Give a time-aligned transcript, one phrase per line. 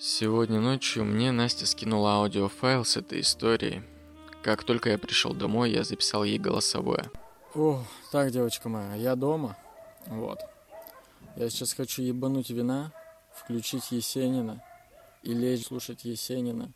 [0.00, 3.82] Сегодня ночью мне Настя скинула аудиофайл с этой историей.
[4.44, 7.10] Как только я пришел домой, я записал ей голосовое.
[7.52, 9.56] О, так, девочка моя, я дома.
[10.06, 10.38] Вот.
[11.34, 12.92] Я сейчас хочу ебануть вина,
[13.34, 14.62] включить Есенина
[15.24, 16.72] и лечь слушать Есенина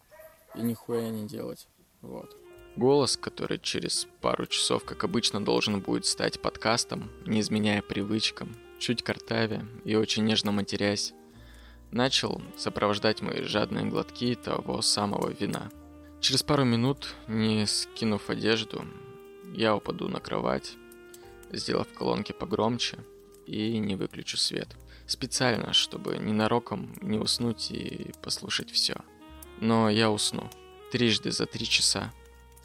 [0.56, 1.68] и нихуя не делать.
[2.00, 2.36] Вот.
[2.74, 9.04] Голос, который через пару часов, как обычно, должен будет стать подкастом, не изменяя привычкам, чуть
[9.04, 11.14] картавя и очень нежно матерясь,
[11.92, 15.70] начал сопровождать мои жадные глотки того самого вина.
[16.20, 18.84] Через пару минут, не скинув одежду,
[19.54, 20.76] я упаду на кровать,
[21.52, 22.98] сделав колонки погромче
[23.46, 24.68] и не выключу свет.
[25.06, 28.96] Специально, чтобы ненароком не уснуть и послушать все.
[29.60, 30.48] Но я усну.
[30.90, 32.12] Трижды за три часа.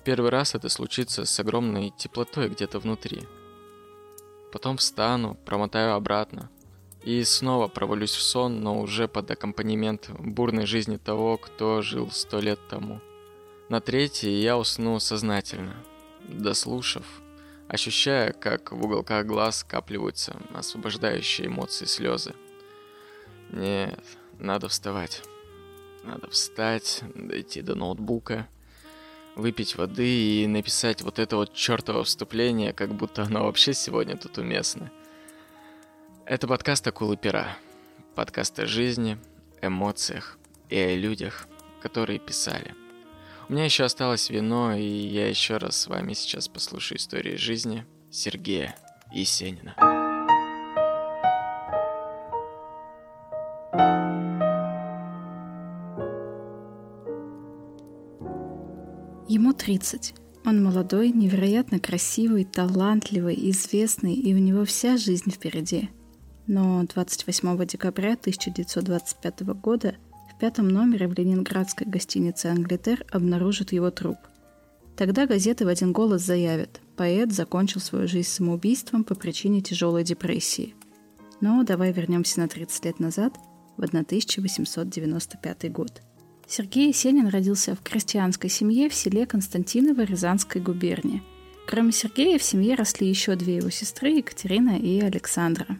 [0.05, 3.23] Первый раз это случится с огромной теплотой где-то внутри.
[4.53, 6.49] Потом встану, промотаю обратно.
[7.07, 12.41] И снова провалюсь в сон, но уже под аккомпанемент бурной жизни того, кто жил сто
[12.41, 12.99] лет тому.
[13.69, 15.81] На третий я усну сознательно,
[16.27, 17.05] дослушав,
[17.69, 22.33] ощущая, как в уголках глаз скапливаются освобождающие эмоции слезы.
[23.51, 24.03] Нет,
[24.37, 25.23] надо вставать.
[26.03, 28.49] Надо встать, дойти до ноутбука,
[29.37, 34.39] выпить воды и написать вот это вот чертово вступление, как будто оно вообще сегодня тут
[34.39, 34.91] уместно.
[36.29, 37.57] Это подкаст «Акулы пера».
[38.13, 39.17] Подкаст о жизни,
[39.61, 40.37] эмоциях
[40.69, 41.47] и о людях,
[41.81, 42.75] которые писали.
[43.47, 47.85] У меня еще осталось вино, и я еще раз с вами сейчас послушаю истории жизни
[48.11, 48.75] Сергея
[49.13, 49.73] Есенина.
[59.29, 60.13] Ему 30.
[60.43, 65.89] Он молодой, невероятно красивый, талантливый, известный, и у него вся жизнь впереди.
[66.47, 69.95] Но 28 декабря 1925 года
[70.33, 74.17] в пятом номере в ленинградской гостинице «Англитер» обнаружат его труп.
[74.95, 80.73] Тогда газеты в один голос заявят, поэт закончил свою жизнь самоубийством по причине тяжелой депрессии.
[81.41, 83.35] Но давай вернемся на 30 лет назад,
[83.77, 86.01] в 1895 год–
[86.49, 91.21] Сергей Есенин родился в крестьянской семье в селе Константиново Рязанской губернии.
[91.67, 95.77] Кроме Сергея в семье росли еще две его сестры, Екатерина и Александра.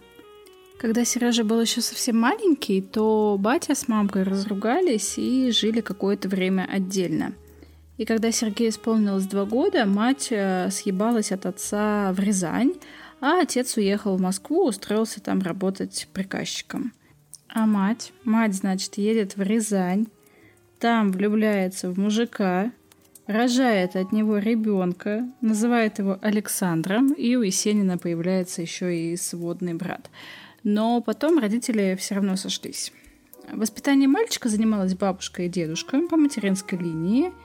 [0.80, 6.68] Когда Сережа был еще совсем маленький, то батя с мамкой разругались и жили какое-то время
[6.72, 7.34] отдельно.
[7.98, 12.74] И когда Сергею исполнилось два года, мать э, съебалась от отца в Рязань,
[13.22, 16.94] а отец уехал в Москву, устроился там работать приказчиком.
[17.48, 18.14] А мать?
[18.24, 20.06] Мать, значит, едет в Рязань,
[20.80, 22.72] там влюбляется в мужика,
[23.26, 30.12] рожает от него ребенка, называет его Александром, и у Есенина появляется еще и сводный брат.
[30.64, 32.92] Но потом родители все равно сошлись.
[33.52, 37.32] Воспитание мальчика занималась бабушка и дедушка по материнской линии–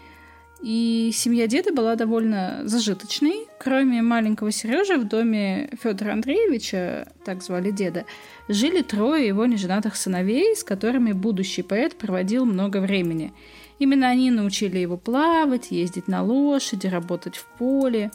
[0.62, 3.48] и семья деда была довольно зажиточной.
[3.58, 8.04] Кроме маленького Сережи в доме Федора Андреевича, так звали деда,
[8.48, 13.32] жили трое его неженатых сыновей, с которыми будущий поэт проводил много времени.
[13.80, 18.12] Именно они научили его плавать, ездить на лошади, работать в поле.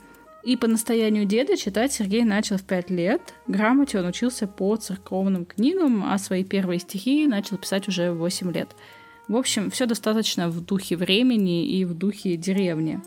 [0.47, 3.21] И по настоянию деда читать Сергей начал в пять лет.
[3.47, 8.51] Грамоте он учился по церковным книгам, а свои первые стихи начал писать уже в восемь
[8.51, 8.69] лет–
[9.27, 13.01] в общем, все достаточно в духе времени и в духе деревни.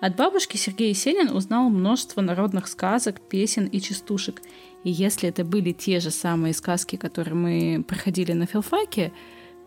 [0.00, 4.40] От бабушки Сергей Есенин узнал множество народных сказок, песен и частушек.
[4.84, 9.12] И если это были те же самые сказки, которые мы проходили на филфаке,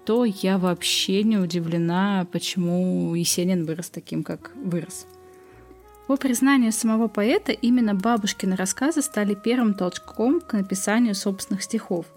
[0.03, 5.05] то я вообще не удивлена, почему Есенин вырос таким, как вырос.
[6.07, 12.05] По признанию самого поэта, именно бабушкины рассказы стали первым толчком к написанию собственных стихов–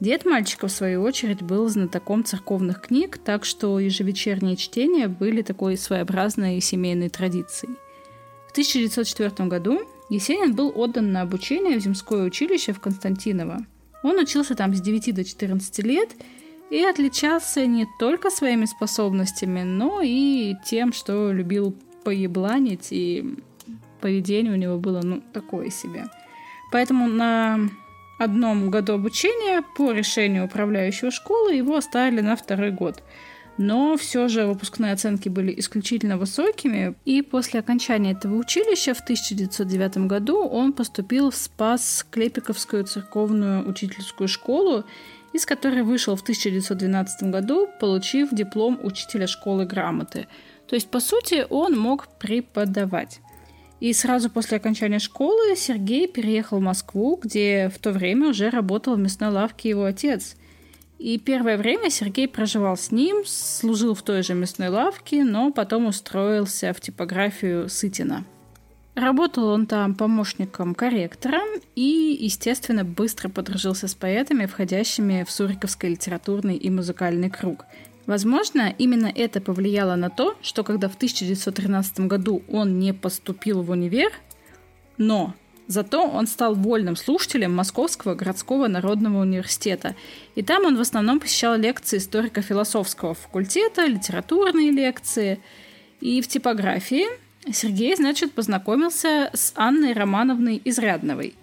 [0.00, 5.76] Дед мальчика, в свою очередь, был знатоком церковных книг, так что ежевечерние чтения были такой
[5.76, 7.74] своеобразной семейной традицией.
[8.46, 13.66] В 1904 году Есенин был отдан на обучение в земское училище в Константиново.
[14.04, 16.10] Он учился там с 9 до 14 лет
[16.70, 21.74] и отличался не только своими способностями, но и тем, что любил
[22.08, 23.34] поебланить, и
[24.00, 26.06] поведение у него было, ну, такое себе.
[26.72, 27.68] Поэтому на
[28.18, 33.02] одном году обучения по решению управляющего школы его оставили на второй год.
[33.58, 40.06] Но все же выпускные оценки были исключительно высокими, и после окончания этого училища в 1909
[40.06, 44.84] году он поступил в Спас-Клепиковскую церковную учительскую школу,
[45.34, 50.26] из которой вышел в 1912 году, получив диплом учителя школы грамоты.
[50.68, 53.20] То есть, по сути, он мог преподавать.
[53.80, 58.96] И сразу после окончания школы Сергей переехал в Москву, где в то время уже работал
[58.96, 60.36] в мясной лавке его отец.
[60.98, 65.86] И первое время Сергей проживал с ним, служил в той же мясной лавке, но потом
[65.86, 68.24] устроился в типографию Сытина.
[68.96, 71.40] Работал он там помощником корректора
[71.76, 77.64] и, естественно, быстро подружился с поэтами, входящими в Суриковский литературный и музыкальный круг.
[78.08, 83.70] Возможно, именно это повлияло на то, что когда в 1913 году он не поступил в
[83.70, 84.10] универ,
[84.96, 85.34] но
[85.66, 89.94] Зато он стал вольным слушателем Московского городского народного университета.
[90.34, 95.40] И там он в основном посещал лекции историко-философского факультета, литературные лекции.
[96.00, 97.04] И в типографии
[97.52, 101.34] Сергей, значит, познакомился с Анной Романовной Изрядновой.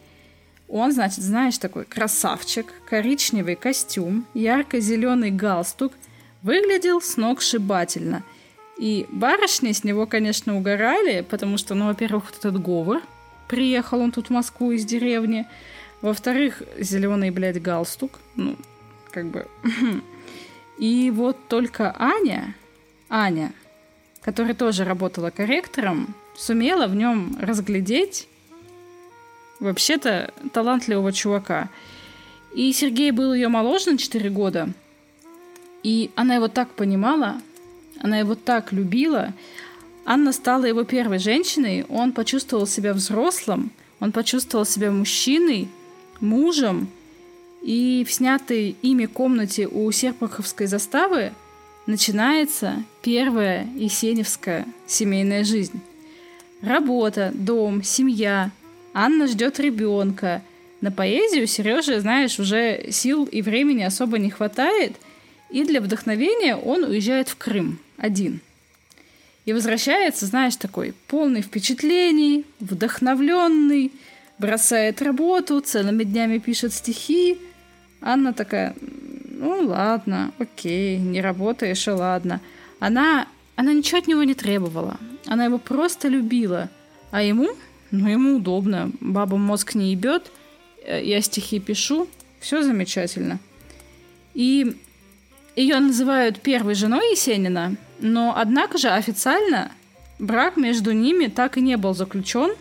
[0.68, 5.94] Он, значит, знаешь, такой красавчик, коричневый костюм, ярко-зеленый галстук,
[6.46, 8.24] выглядел с ног сшибательно.
[8.78, 13.02] И барышни с него, конечно, угорали, потому что, ну, во-первых, этот говор–
[13.48, 15.48] Приехал он тут в Москву из деревни.
[16.02, 18.20] Во-вторых, зеленый, блядь, галстук.
[18.36, 18.56] Ну,
[19.12, 19.48] как бы...
[20.78, 22.54] И вот только Аня,
[23.08, 23.54] Аня,
[24.22, 28.28] которая тоже работала корректором, сумела в нем разглядеть
[29.62, 31.70] вообще-то талантливого чувака.
[32.54, 34.70] И Сергей был ее моложе на 4 года.
[35.86, 37.40] И она его так понимала,
[38.02, 39.36] она его так любила,
[40.04, 45.68] Анна стала его первой женщиной, он почувствовал себя взрослым, он почувствовал себя мужчиной,
[46.20, 46.88] мужем,
[47.62, 51.34] и в снятой ими комнате у Серпуховской заставы
[51.86, 55.80] начинается первая есеневская семейная жизнь.
[56.64, 58.50] Работа, дом, семья.
[58.92, 60.42] Анна ждет ребенка.
[60.82, 64.96] На поэзию Сереже, знаешь, уже сил и времени особо не хватает,
[65.56, 68.40] и для вдохновения он уезжает в Крым один–
[69.46, 73.92] и возвращается, знаешь, такой полный впечатлений, вдохновленный,
[74.40, 77.38] бросает работу, целыми днями пишет стихи.
[78.02, 82.42] Анна такая, ну ладно, окей, не работаешь, и ладно.
[82.80, 84.98] Она, она ничего от него не требовала.
[85.28, 86.70] Она его просто любила.
[87.12, 87.50] А ему,
[87.92, 88.92] ну ему удобно.
[89.00, 90.32] Баба мозг не ебет,
[90.84, 92.08] э, я стихи пишу,
[92.40, 93.40] все замечательно.
[94.34, 94.76] И
[95.56, 99.72] ее называют первой женой Есенина, но, однако же, официально
[100.20, 102.56] брак между ними так и не был заключен.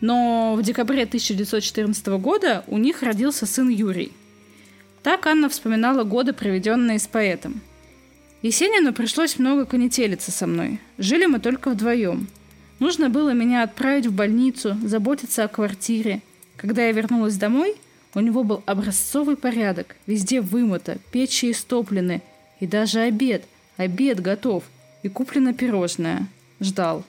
[0.00, 4.12] Но в декабре 1914 года у них родился сын Юрий.
[5.02, 7.60] Так Анна вспоминала годы, проведенные с поэтом.
[8.42, 10.80] Есенину пришлось много конетелиться со мной.
[10.96, 12.28] Жили мы только вдвоем.
[12.78, 16.22] Нужно было меня отправить в больницу, заботиться о квартире.
[16.56, 17.74] Когда я вернулась домой,
[18.14, 19.96] у него был образцовый порядок.
[20.06, 22.22] Везде вымыто, печи истоплены.
[22.60, 23.44] И даже обед–
[23.78, 24.64] Обед готов.
[25.04, 26.26] И куплено пирожное.
[26.60, 27.04] Ждал.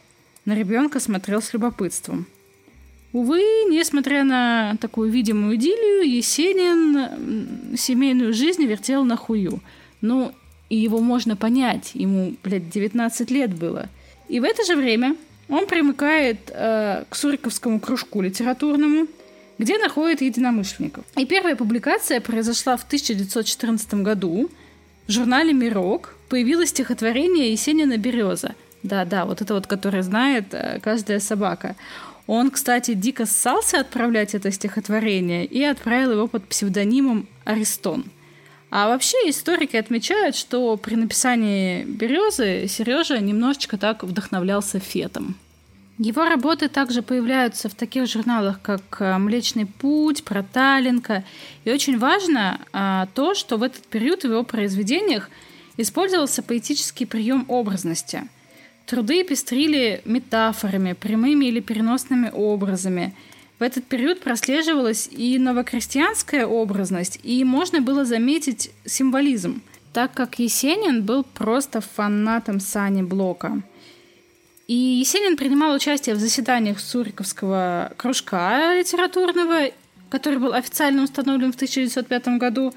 [0.45, 2.27] На ребенка смотрел с любопытством.
[3.11, 9.61] Увы, несмотря на такую видимую идиллию, Есенин семейную жизнь вертел на хую.
[10.01, 10.31] Ну,
[10.69, 11.91] и его можно понять.
[11.95, 13.89] Ему, блядь, 19 лет было.
[14.27, 15.15] И в это же время
[15.49, 19.07] он примыкает э, к Суриковскому кружку литературному,
[19.59, 21.03] где находит единомышленников.
[21.17, 24.49] И первая публикация произошла в 1914 году
[25.05, 28.55] в журнале «Мирок», появилось стихотворение Есенина «Береза».
[28.81, 31.75] Да-да, вот это вот, которое знает э, каждая собака.
[32.27, 38.05] Он, кстати, дико ссался отправлять это стихотворение и отправил его под псевдонимом Аристон.
[38.69, 45.35] А вообще историки отмечают, что при написании «Березы» Сережа немножечко так вдохновлялся фетом.
[45.99, 51.23] Его работы также появляются в таких журналах, как э, «Млечный путь», «Проталенко».
[51.65, 55.29] И очень важно а, то, что в этот период в его произведениях–
[55.79, 58.23] использовался поэтический прием образности.
[58.85, 63.15] Труды пестрили метафорами, прямыми или переносными образами.
[63.59, 69.61] В этот период прослеживалась и новокрестьянская образность, и можно было заметить символизм,
[69.93, 73.61] так как Есенин был просто фанатом Сани Блока.
[74.69, 79.71] И Есенин принимал участие в заседаниях Суриковского кружка литературного,
[80.11, 82.71] который был официально установлен в 1905 году,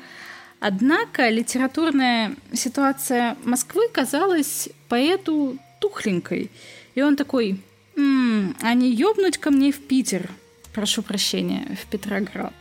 [0.64, 6.52] Однако литературная ситуация Москвы казалась поэту тухленькой.
[6.94, 7.60] И он такой,
[7.96, 10.30] «М-м, а не ёбнуть ко мне в Питер,
[10.72, 12.54] прошу прощения, в Петроград.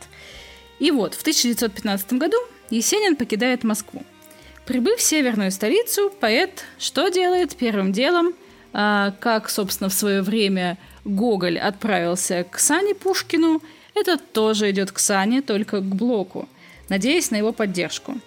[0.80, 2.36] И вот, в 1915 году
[2.70, 4.02] Есенин покидает Москву.
[4.66, 8.34] Прибыв в северную столицу, поэт что делает первым делом?
[8.72, 13.62] А, как, собственно, в свое время Гоголь отправился к Сане Пушкину,
[13.94, 16.48] этот тоже идет к Сане, только к Блоку–
[16.92, 18.18] надеясь на его поддержку.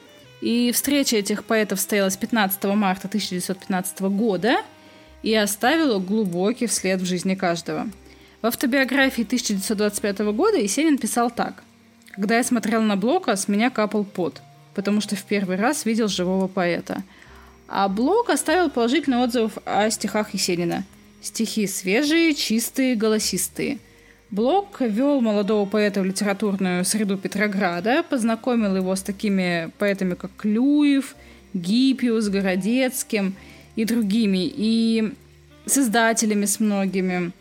[0.42, 4.58] И встреча этих поэтов состоялась 15 марта 1915 года
[5.22, 7.88] и оставила глубокий вслед в жизни каждого.
[8.42, 11.64] В автобиографии 1925 года Есенин писал так.
[12.12, 14.42] «Когда я смотрел на Блока, с меня капал пот.
[14.74, 17.04] потому что в первый раз видел живого поэта.
[17.68, 20.84] А Блок оставил положительный отзыв о стихах Есенина.
[21.22, 23.80] Стихи свежие, чистые, голосистые.
[24.30, 31.16] Блок вел молодого поэта в литературную среду Петрограда, познакомил его с такими поэтами, как Клюев,
[31.54, 33.36] Гиппиус, Городецким
[33.76, 35.14] и другими, и
[35.66, 37.32] с издателями с многими.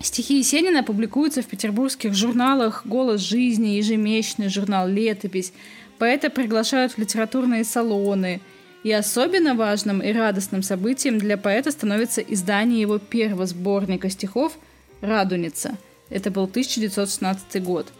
[0.00, 5.52] Стихи Есенина публикуются в петербургских журналах «Голос жизни», ежемесячный журнал «Летопись».
[5.98, 8.40] Поэта приглашают в литературные салоны.
[8.84, 14.56] И особенно важным и радостным событием для поэта становится издание его первого сборника стихов
[15.00, 15.76] «Радуница».
[16.10, 17.92] Это был 1916 год.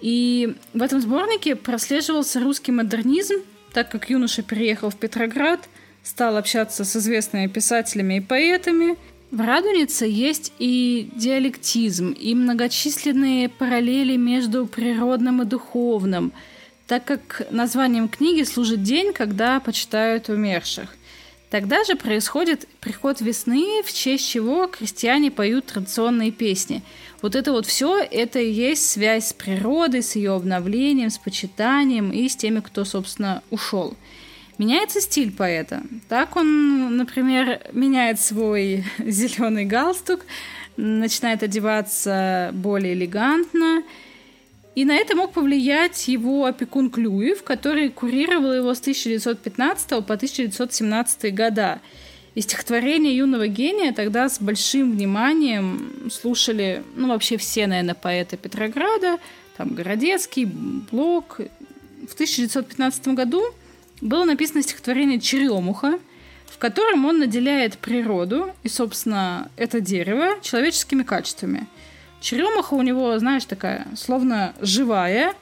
[0.00, 3.36] И в этом сборнике прослеживался русский модернизм,
[3.72, 5.68] так как юноша переехал в Петроград,
[6.02, 8.96] стал общаться с известными писателями и поэтами–
[9.30, 16.32] в Радунице есть и диалектизм, и многочисленные параллели между природным и духовным,
[16.88, 20.96] так как названием книги служит день, когда почитают умерших.
[21.50, 26.82] Тогда же происходит приход весны, в честь чего крестьяне поют традиционные песни.
[27.22, 32.10] Вот это вот все, это и есть связь с природой, с ее обновлением, с почитанием
[32.10, 33.94] и с теми, кто, собственно, ушел.
[34.56, 35.82] Меняется стиль поэта.
[36.08, 40.24] Так он, например, меняет свой зеленый галстук,
[40.76, 43.82] начинает одеваться более элегантно.
[44.74, 51.34] И на это мог повлиять его опекун Клюев, который курировал его с 1915 по 1917
[51.34, 51.80] года.
[52.34, 59.18] И стихотворения юного гения тогда с большим вниманием слушали, ну, вообще все, наверное, поэты Петрограда,
[59.56, 61.40] там Городецкий, Блок.
[62.08, 63.42] В 1915 году
[64.00, 65.98] было написано стихотворение «Черемуха»,
[66.46, 71.66] в котором он наделяет природу и, собственно, это дерево человеческими качествами.
[72.20, 75.34] Черемуха у него, знаешь, такая, словно живая,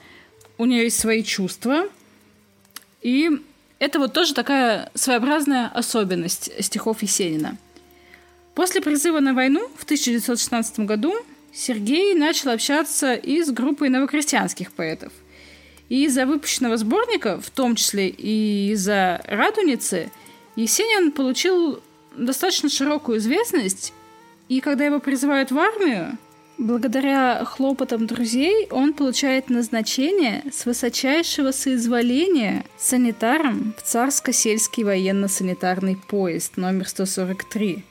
[0.57, 1.87] у нее есть свои чувства.
[3.01, 3.29] И
[3.79, 7.57] это вот тоже такая своеобразная особенность стихов Есенина.
[8.55, 11.15] После призыва на войну в 1916 году
[11.53, 15.11] Сергей начал общаться и с группой новокрестьянских поэтов–
[15.89, 20.11] и из-за выпущенного сборника, в том числе и из-за «Радуницы»,
[20.55, 21.81] Есенин получил
[22.15, 23.93] достаточно широкую известность,
[24.49, 26.17] и когда его призывают в армию,
[26.57, 36.87] благодаря хлопотам друзей он получает назначение с высочайшего соизволения санитаром в царско-сельский военно-санитарный поезд номер
[36.87, 37.83] 143.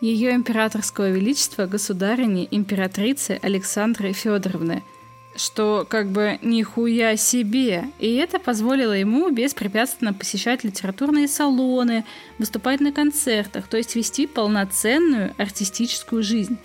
[0.00, 4.82] Ее императорского величества государыни императрицы Александры Федоровны–
[5.36, 7.84] что как бы нихуя себе.
[7.98, 12.04] И это позволило ему беспрепятственно посещать литературные салоны,
[12.38, 16.58] выступать на концертах, то есть вести полноценную артистическую жизнь.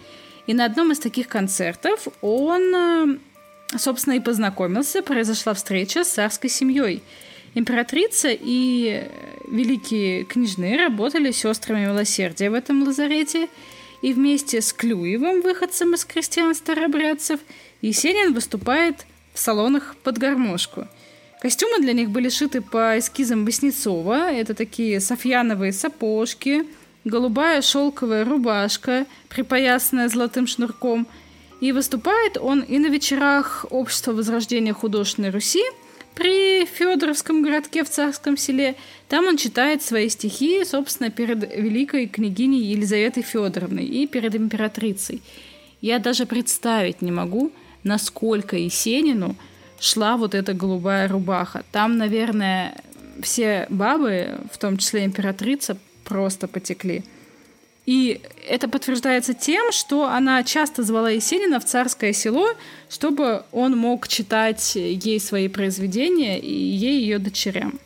[0.49, 6.49] И на одном из таких концертов он, э, собственно, и познакомился, произошла встреча с царской
[6.49, 7.03] семьей.
[7.53, 9.03] Императрица и
[9.47, 13.47] великие княжны работали сестрами милосердия в этом лазарете,
[14.01, 17.39] и вместе с Клюевым, выходцем из крестьян старобрядцев,
[17.83, 20.87] Есенин выступает в салонах под гармошку.
[21.41, 24.31] Костюмы для них были шиты по эскизам Васнецова.
[24.31, 26.65] Это такие софьяновые сапожки,
[27.05, 31.07] голубая шелковая рубашка, припоясанная золотым шнурком.
[31.61, 35.63] И выступает он и на вечерах Общества Возрождения Художественной Руси
[36.15, 38.75] при Федоровском городке в Царском селе.
[39.07, 45.21] Там он читает свои стихи, собственно, перед великой княгиней Елизаветой Федоровной и перед императрицей.
[45.81, 47.51] Я даже представить не могу,
[47.83, 49.35] насколько Есенину
[49.79, 51.63] шла вот эта голубая рубаха.
[51.71, 52.75] Там, наверное,
[53.21, 55.77] все бабы, в том числе императрица,
[56.09, 57.03] просто потекли.
[57.85, 62.49] И это подтверждается тем, что она часто звала Есенина в царское село,
[62.89, 67.79] чтобы он мог читать ей свои произведения и ей ее дочерям.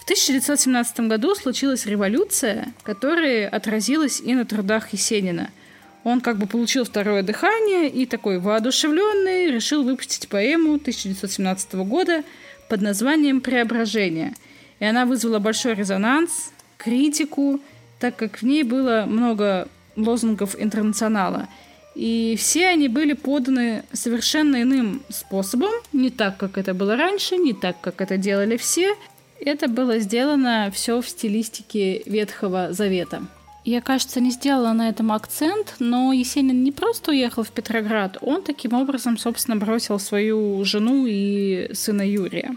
[0.00, 5.50] В 1917 году случилась революция, которая отразилась и на трудах Есенина–
[6.04, 12.24] он как бы получил второе дыхание и такой воодушевленный решил выпустить поэму 1917 года
[12.68, 14.34] под названием «Преображение».
[14.80, 16.52] И она вызвала большой резонанс,
[16.82, 17.60] критику,
[17.98, 21.48] так как в ней было много лозунгов интернационала.
[21.94, 27.52] И все они были поданы совершенно иным способом, не так, как это было раньше, не
[27.52, 28.94] так, как это делали все.
[29.38, 33.22] Это было сделано все в стилистике Ветхого Завета.
[33.64, 38.42] Я, кажется, не сделала на этом акцент, но Есенин не просто уехал в Петроград, он
[38.42, 42.56] таким образом, собственно, бросил свою жену и сына Юрия.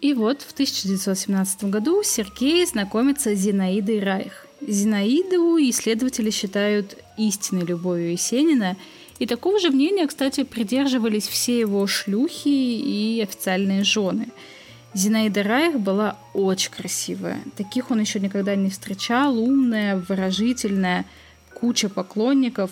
[0.00, 4.46] И вот в 1917 году Сергей знакомится с Зинаидой Райх.
[4.60, 8.76] Зинаиду исследователи считают истинной любовью Есенина,
[9.18, 14.28] и такого же мнения, кстати, придерживались все его шлюхи и официальные жены.
[14.94, 17.40] Зинаида Райх была очень красивая.
[17.56, 19.36] Таких он еще никогда не встречал.
[19.36, 21.04] Умная, выражительная,
[21.54, 22.70] куча поклонников.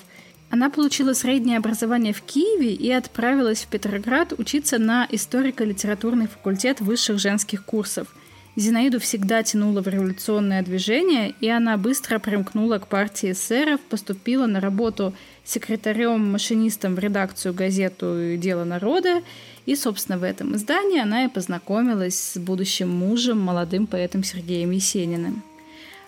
[0.49, 7.19] Она получила среднее образование в Киеве и отправилась в Петроград учиться на историко-литературный факультет высших
[7.19, 8.09] женских курсов.
[8.55, 14.61] Зинаиду всегда тянуло в революционное движение, и она быстро примкнула к партии эсеров, поступила на
[14.61, 15.13] работу
[15.45, 19.23] секретарем-машинистом в редакцию газету «Дело народа»,
[19.67, 25.43] и, собственно, в этом издании она и познакомилась с будущим мужем, молодым поэтом Сергеем Есениным.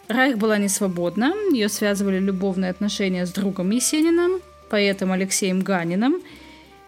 [0.09, 6.23] Райх была не свободна, ее связывали любовные отношения с другом Есениным, поэтом Алексеем Ганиным,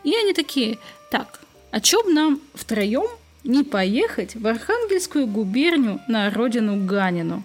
[0.04, 0.78] и они такие,
[1.10, 3.06] так, а чё бы нам втроем
[3.44, 7.42] не поехать в Архангельскую губернию на родину Ганину?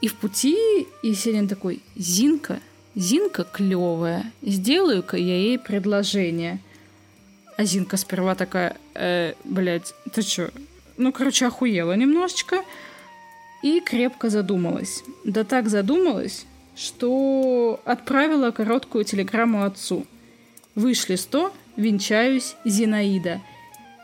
[0.00, 2.60] И в пути Есенин такой, Зинка,
[2.94, 6.60] Зинка клевая, сделаю-ка я ей предложение.
[7.56, 10.50] А Зинка сперва такая, э, блядь, ты чё?
[10.96, 12.62] Ну, короче, охуела немножечко.
[13.62, 15.02] И крепко задумалась.
[15.24, 16.46] Да так задумалась,
[16.76, 20.06] что отправила короткую телеграмму отцу.
[20.74, 23.40] Вышли сто, венчаюсь, Зинаида.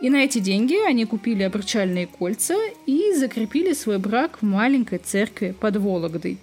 [0.01, 2.57] И на эти деньги они купили обручальные кольца
[2.87, 6.39] и закрепили свой брак в маленькой церкви под Вологдой.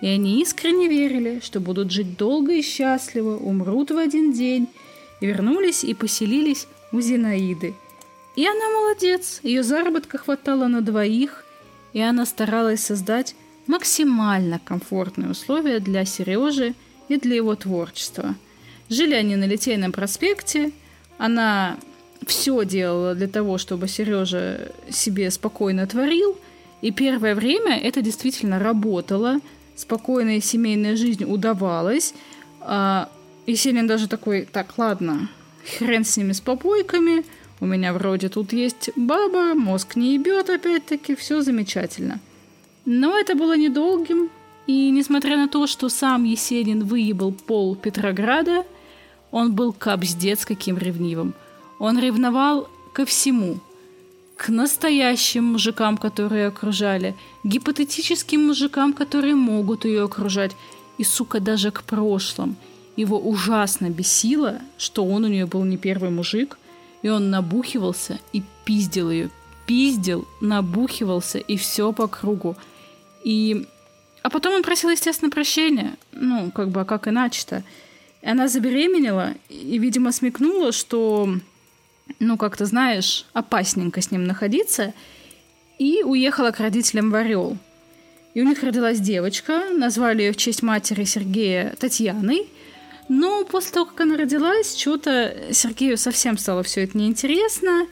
[0.00, 4.68] И они искренне верили, что будут жить долго и счастливо, умрут в один день–
[5.20, 7.74] вернулись и поселились у Зинаиды.
[8.36, 11.44] И она молодец, ее заработка хватало на двоих,
[11.96, 13.34] и она старалась создать
[13.66, 16.74] максимально комфортные условия для Сережи
[17.08, 18.34] и для его творчества.
[18.90, 20.72] Жили они на Литейном проспекте,
[21.16, 21.78] она
[22.26, 26.36] все делала для того, чтобы Сережа себе спокойно творил,
[26.82, 29.40] и первое время это действительно работало,
[29.74, 32.12] спокойная семейная жизнь удавалась,
[32.60, 33.08] а
[33.46, 35.30] Есенин даже такой, так, ладно,
[35.78, 37.24] хрен с ними с попойками,
[37.60, 42.20] у меня вроде тут есть баба, мозг не ебет опять-таки, все замечательно.
[42.84, 44.30] Но это было недолгим,
[44.66, 48.64] и несмотря на то, что сам Есенин выебал пол Петрограда,
[49.30, 51.34] он был капздец каким ревнивым.
[51.78, 53.58] Он ревновал ко всему.
[54.36, 60.52] К настоящим мужикам, которые окружали, гипотетическим мужикам, которые могут ее окружать,
[60.98, 62.56] и, сука, даже к прошлым–
[62.96, 66.58] его ужасно бесило, что он у нее был не первый мужик,
[67.06, 69.30] и он набухивался и пиздил ее.
[69.64, 72.56] Пиздил, набухивался и все по кругу.
[73.22, 73.64] И...
[74.22, 75.96] А потом он просил, естественно, прощения.
[76.10, 77.62] Ну, как бы, а как иначе-то?
[78.22, 81.32] И она забеременела и, видимо, смекнула, что,
[82.18, 84.92] ну, как то знаешь, опасненько с ним находиться,
[85.78, 87.56] и уехала к родителям в Орел.
[88.34, 92.48] И у них родилась девочка, назвали ее в честь матери Сергея Татьяной,
[93.08, 97.86] но после того, как она родилась, что-то Сергею совсем стало все это неинтересно.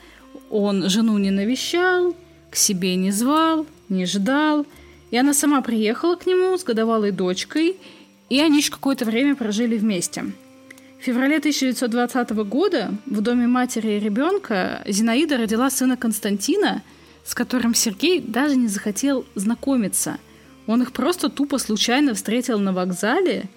[0.49, 2.15] Он жену не навещал,
[2.49, 4.65] к себе не звал, не ждал.
[5.11, 7.77] И она сама приехала к нему с годовалой дочкой,
[8.29, 10.25] и они еще какое-то время прожили вместе.
[10.99, 16.81] В феврале 1920 года в доме матери и ребенка Зинаида родила сына Константина,
[17.23, 20.17] с которым Сергей даже не захотел знакомиться.
[20.67, 23.45] Он их просто тупо случайно встретил на вокзале–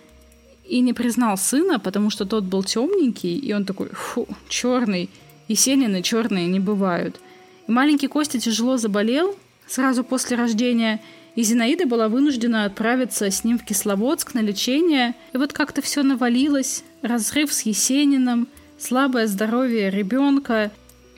[0.68, 5.09] и не признал сына, потому что тот был темненький, и он такой, фу, черный,
[5.48, 7.20] Есенины черные не бывают.
[7.66, 9.35] И маленький Костя тяжело заболел
[9.66, 11.00] сразу после рождения,
[11.35, 15.14] и Зинаида была вынуждена отправиться с ним в Кисловодск на лечение.
[15.33, 20.70] И вот как-то все навалилось, разрыв с Есениным, слабое здоровье ребенка,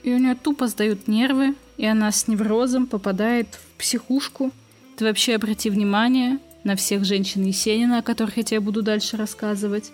[0.03, 4.51] и у нее тупо сдают нервы, и она с неврозом попадает в психушку.
[4.95, 9.91] Ты вообще обрати внимание, на всех женщин Есенина, о которых я тебе буду дальше рассказывать.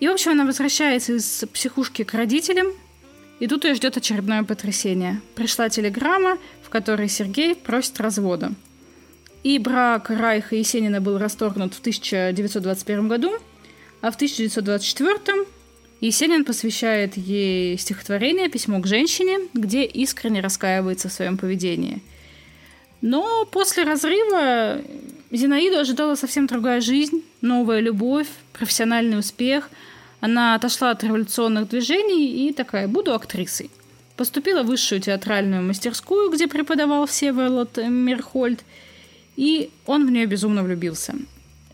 [0.00, 2.68] И, в общем, она возвращается из психушки к родителям,
[3.40, 5.20] и тут ее ждет очередное потрясение.
[5.34, 8.52] Пришла телеграмма, в которой Сергей просит развода.
[9.42, 13.32] И брак Райха и Есенина был расторгнут в 1921 году,
[14.00, 15.46] а в 1924
[16.00, 22.02] Есенин посвящает ей стихотворение «Письмо к женщине», где искренне раскаивается в своем поведении.
[23.00, 24.80] Но после разрыва
[25.30, 29.70] Зинаиду ожидала совсем другая жизнь, новая любовь, профессиональный успех.
[30.20, 33.70] Она отошла от революционных движений и такая, буду актрисой.
[34.16, 38.64] Поступила в высшую театральную мастерскую, где преподавал Всеволод Мирхольд,
[39.36, 41.14] и он в нее безумно влюбился.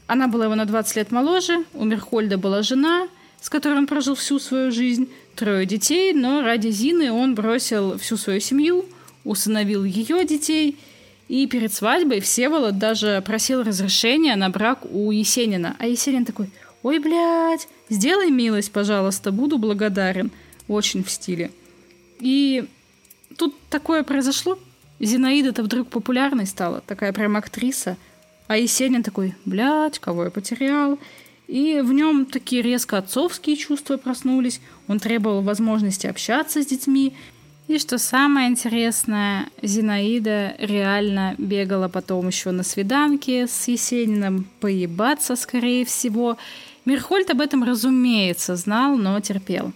[0.06, 3.06] Она была его на 20 лет моложе, у Мирхольда была жена,
[3.40, 8.16] с которой он прожил всю свою жизнь, трое детей, но ради Зины он бросил всю
[8.16, 8.86] свою семью,
[9.24, 10.78] усыновил ее детей–
[11.32, 15.76] и перед свадьбой Всеволод даже просил разрешения на брак у Есенина.
[15.78, 16.50] А Есенин такой,
[16.82, 20.30] ой, блядь, сделай милость, пожалуйста, буду благодарен.
[20.68, 21.50] Очень в стиле.
[22.20, 22.66] И
[23.38, 24.58] тут такое произошло.
[25.00, 27.96] Зинаида-то вдруг популярной стала, такая прям актриса.
[28.46, 30.98] А Есенин такой, блядь, кого я потерял?
[31.48, 34.60] И в нем такие резко отцовские чувства проснулись.
[34.86, 37.14] Он требовал возможности общаться с детьми.
[37.68, 45.84] И что самое интересное, Зинаида реально бегала потом еще на свиданке с Есениным, поебаться, скорее
[45.84, 46.36] всего.
[46.84, 49.72] Мирхольд об этом, разумеется, знал, но терпел.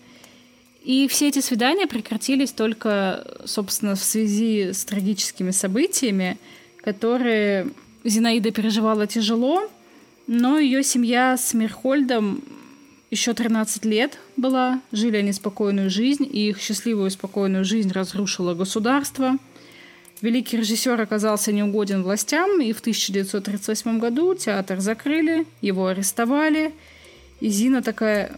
[0.82, 6.38] И все эти свидания прекратились только, собственно, в связи с трагическими событиями,
[6.82, 7.68] которые
[8.04, 9.68] Зинаида переживала тяжело,
[10.26, 12.42] но ее семья с Мирхольдом
[13.10, 19.36] еще 13 лет была, жили они спокойную жизнь, и их счастливую спокойную жизнь разрушило государство.
[20.22, 26.74] Великий режиссер оказался неугоден властям, и в 1938 году театр закрыли, его арестовали.
[27.40, 28.36] И Зина такая,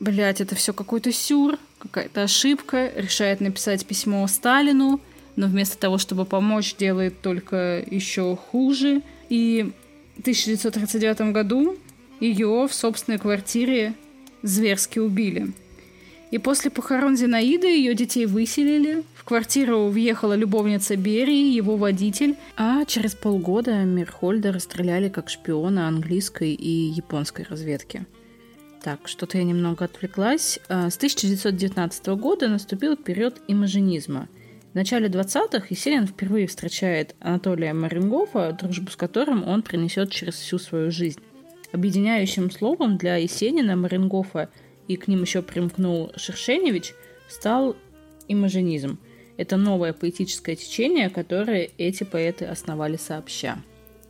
[0.00, 5.00] блядь, это все какой-то сюр, какая-то ошибка, решает написать письмо Сталину,
[5.36, 9.00] но вместо того, чтобы помочь, делает только еще хуже.
[9.30, 9.72] И
[10.16, 11.78] в 1939 году
[12.18, 13.94] ее в собственной квартире
[14.42, 15.52] зверски убили.
[16.30, 19.02] И после похорон Зинаиды ее детей выселили.
[19.14, 22.36] В квартиру въехала любовница Берии, его водитель.
[22.56, 28.06] А через полгода Мирхольда расстреляли как шпиона английской и японской разведки.
[28.82, 30.58] Так, что-то я немного отвлеклась.
[30.68, 34.28] А, с 1919 года наступил период имажинизма.
[34.72, 40.58] В начале 20-х Есенин впервые встречает Анатолия Марингофа, дружбу с которым он принесет через всю
[40.58, 41.20] свою жизнь.
[41.72, 44.50] Объединяющим словом для Есенина, Марингофа
[44.88, 46.94] и к ним еще примкнул Шершеневич
[47.28, 47.76] стал
[48.26, 48.98] имажинизм.
[49.36, 53.58] Это новое поэтическое течение, которое эти поэты основали сообща.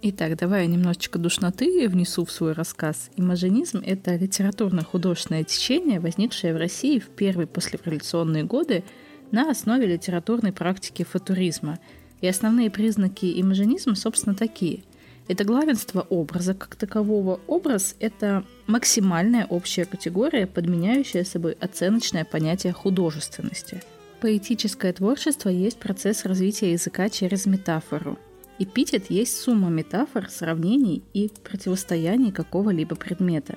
[0.02, 3.10] Итак, давай я немножечко душноты внесу в свой рассказ.
[3.16, 8.82] Имажинизм— это литературно-художественное течение, возникшее в России в первые послереволюционные годы
[9.30, 11.78] на основе литературной практики футуризма.
[12.22, 14.84] И основные признаки имажинизма, собственно, такие.
[15.30, 17.38] Это главенство образа как такового.
[17.46, 23.80] Образ— это максимальная общая категория, подменяющая собой оценочное понятие художественности.
[24.20, 28.18] Поэтическое творчество есть процесс развития языка через метафору—
[28.62, 33.56] Эпитет есть сумма метафор, сравнений и противостояний какого-либо предмета.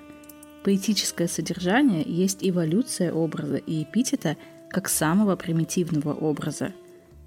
[0.64, 4.38] Поэтическое содержание есть эволюция образа и эпитета
[4.70, 6.72] как самого примитивного образа.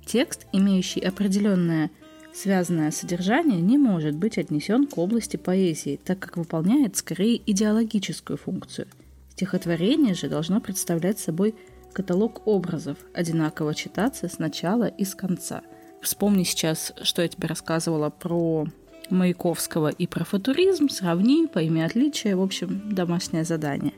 [0.06, 1.90] Текст, имеющий определенное
[2.36, 8.86] связанное содержание, не может быть отнесен к области поэзии, так как выполняет скорее идеологическую функцию.
[9.30, 11.54] Стихотворение же должно представлять собой
[11.92, 15.62] каталог образов, одинаково читаться с начала и с конца–
[16.06, 18.66] Вспомни сейчас, что я тебе рассказывала про
[19.10, 23.92] Маяковского и про футуризм, сравни, пойми отличия, в общем, домашнее задание.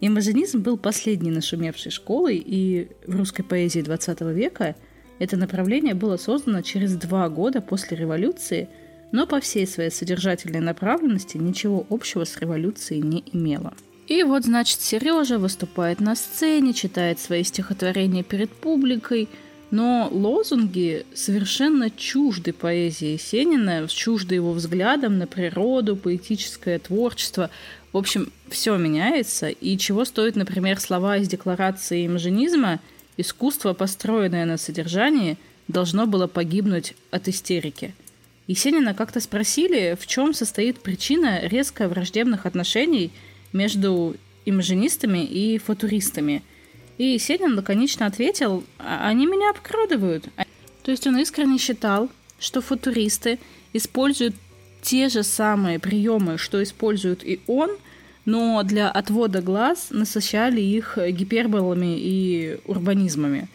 [0.00, 4.74] Имажинизм был последней нашумевшей школой, и в русской поэзии XX века
[5.18, 8.68] это направление было создано через два года после революции,
[9.12, 13.74] но по всей своей содержательной направленности ничего общего с революцией не имело.
[14.08, 19.28] И вот, значит, Сережа выступает на сцене, читает свои стихотворения перед публикой–
[19.70, 27.50] но лозунги совершенно чужды поэзии Есенина, чужды его взглядам на природу, поэтическое творчество.
[27.92, 29.48] В общем, все меняется.
[29.48, 32.80] И чего стоит, например, слова из декларации имажинизма
[33.16, 35.36] «Искусство, построенное на содержании,
[35.68, 37.94] должно было погибнуть от истерики».
[38.46, 43.10] Есенина как-то спросили, в чем состоит причина резко враждебных отношений
[43.52, 46.42] между имажинистами и футуристами–
[46.98, 50.28] и Сенин лаконично ответил, «А они меня обкрадывают.
[50.82, 53.38] То есть он искренне считал, что футуристы
[53.72, 54.34] используют
[54.82, 57.70] те же самые приемы, что использует и он,
[58.26, 63.48] но для отвода глаз насыщали их гиперболами и урбанизмами.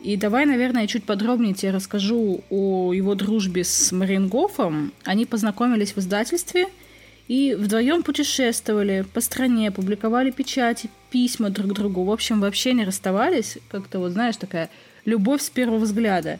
[0.00, 4.92] И давай, наверное, я чуть подробнее тебе расскажу о его дружбе с Марингофом.
[5.04, 6.68] Они познакомились в издательстве–
[7.28, 12.04] и вдвоем путешествовали по стране, публиковали печати, письма друг другу.
[12.04, 13.58] В общем, вообще не расставались.
[13.68, 14.70] Как-то вот, знаешь, такая
[15.04, 16.38] любовь с первого взгляда.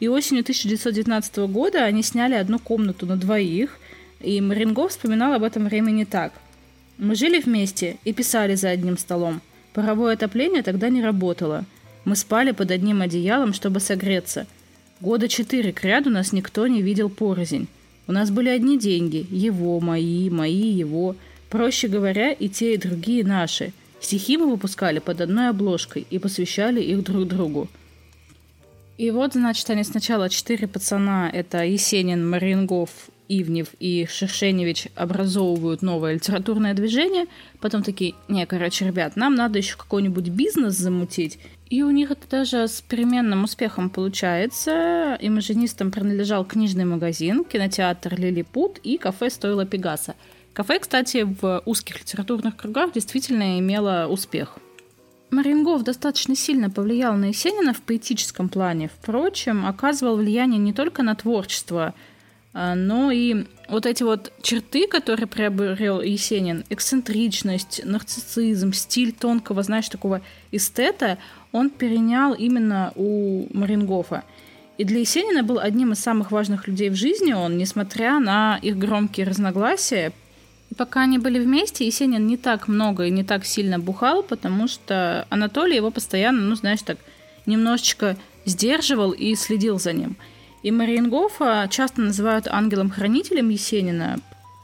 [0.00, 3.78] И осенью 1919 года они сняли одну комнату на двоих,
[4.20, 6.32] и Марингов вспоминал об этом времени так.
[7.02, 9.40] «Мы жили вместе и писали за одним столом.
[9.72, 11.64] Паровое отопление тогда не работало.
[12.04, 14.46] Мы спали под одним одеялом, чтобы согреться.
[15.00, 17.66] Года четыре к ряду нас никто не видел порознь.
[18.06, 21.16] У нас были одни деньги, его, мои, мои, его.
[21.50, 23.72] Проще говоря, и те, и другие наши.
[24.00, 27.68] Стихи мы выпускали под одной обложкой и посвящали их друг другу.
[28.96, 32.90] И вот, значит, они сначала четыре пацана, это Есенин, Марингов,
[33.40, 37.26] Ивнев и Шершеневич образовывают новое литературное движение.
[37.60, 41.38] Потом такие, не, короче, ребят, нам надо еще какой-нибудь бизнес замутить.
[41.70, 45.16] И у них это даже с переменным успехом получается.
[45.20, 50.14] Имажинистам принадлежал книжный магазин, кинотеатр «Лилипут» и кафе «Стоило Пегаса».
[50.52, 54.58] Кафе, кстати, в узких литературных кругах действительно имело успех.
[55.30, 58.90] Марингов достаточно сильно повлиял на Есенина в поэтическом плане.
[58.94, 61.94] Впрочем, оказывал влияние не только на творчество,
[62.52, 70.20] но и вот эти вот черты, которые приобрел Есенин, эксцентричность, нарциссизм, стиль тонкого, знаешь, такого
[70.50, 71.18] эстета,
[71.50, 74.24] он перенял именно у Марингофа.
[74.76, 78.76] И для Есенина был одним из самых важных людей в жизни он, несмотря на их
[78.76, 80.12] громкие разногласия,
[80.70, 84.68] и пока они были вместе, Есенин не так много и не так сильно бухал, потому
[84.68, 86.96] что Анатолий его постоянно, ну, знаешь, так
[87.44, 90.16] немножечко сдерживал и следил за ним.
[90.62, 94.18] И Мариенгофа часто называют ангелом-хранителем Есенина,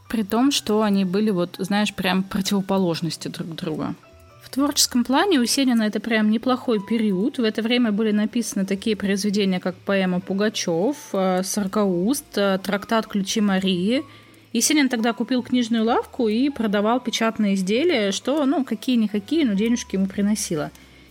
[0.09, 3.95] при том, что они были вот, знаешь, прям противоположности друг друга.
[4.43, 7.39] В творческом плане у Есенина это прям неплохой период.
[7.39, 13.41] В это время были написаны такие произведения, как поэма «Пугачев», э, «Саркауст», э, трактат «Ключи
[13.41, 14.05] Марии»,
[14.53, 20.07] Есенин тогда купил книжную лавку и продавал печатные изделия, что, ну, какие-никакие, но денежки ему
[20.07, 20.71] приносило.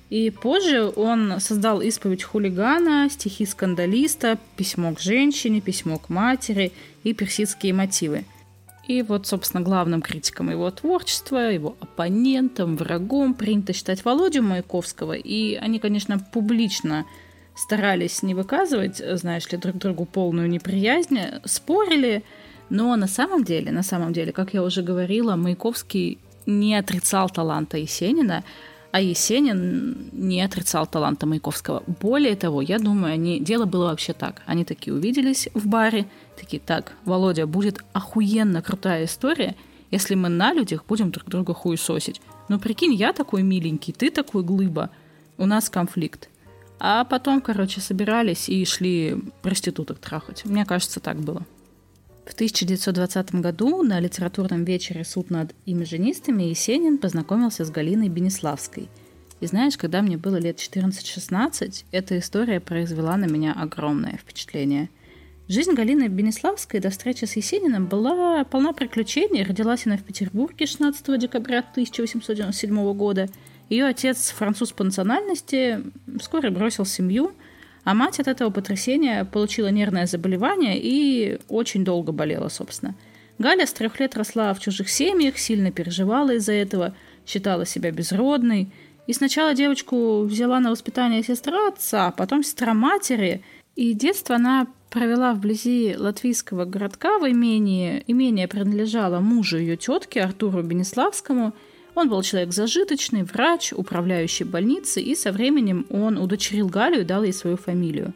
[0.09, 6.71] И позже он создал исповедь хулигана, стихи скандалиста, письмо к женщине, письмо к матери
[7.03, 8.23] и персидские мотивы.
[8.87, 15.11] И вот, собственно, главным критиком его творчества, его оппонентом, врагом принято считать Володю Маяковского.
[15.11, 17.05] И они, конечно, публично
[17.53, 22.23] старались не выказывать, знаешь ли, друг другу полную неприязнь, спорили,
[22.69, 27.77] но на самом деле, на самом деле, как я уже говорила, Маяковский не отрицал таланта
[27.77, 28.45] Есенина,
[28.97, 31.83] а Есенин не отрицал таланта Маяковского.
[32.01, 33.39] Более того, я думаю, они...
[33.39, 34.41] дело было вообще так.
[34.47, 39.55] Они такие увиделись в баре, такие, так, Володя, будет охуенно крутая история,
[39.91, 42.21] если мы на людях будем друг друга хуесосить.
[42.49, 44.89] Ну, прикинь, я такой миленький, ты такой глыба,
[45.37, 46.29] у нас конфликт.
[46.79, 50.43] А потом, короче, собирались и шли проституток трахать.
[50.43, 51.45] Мне кажется, так было.
[52.27, 58.89] В 1920 году на литературном вечере «Суд над имажинистами» Есенин познакомился с Галиной Бенеславской.
[59.39, 64.89] И знаешь, когда мне было лет 14-16, эта история произвела на меня огромное впечатление.
[65.47, 69.43] Жизнь Галины Бенеславской до встречи с Есениным была полна приключений.
[69.43, 73.29] Родилась она в Петербурге 16 декабря 1897 года.
[73.69, 75.81] Ее отец, француз по национальности,
[76.19, 77.31] вскоре бросил семью–
[77.87, 82.95] а мать от этого потрясения получила нервное заболевание и очень долго болела, собственно.
[83.39, 86.93] Галя с трех лет росла в чужих семьях, сильно переживала из-за этого,
[87.25, 88.67] считала себя безродной.
[89.07, 93.41] И сначала девочку взяла на воспитание сестра отца, потом сестра матери.
[93.77, 98.03] И детство она провела вблизи латвийского городка в имении.
[98.05, 101.53] Имение принадлежало мужу ее тетки Артуру Бенеславскому–
[101.97, 107.23] он был человек зажиточный, врач, управляющий больницей, и со временем он удочерил Галю и дал
[107.23, 108.13] ей свою фамилию.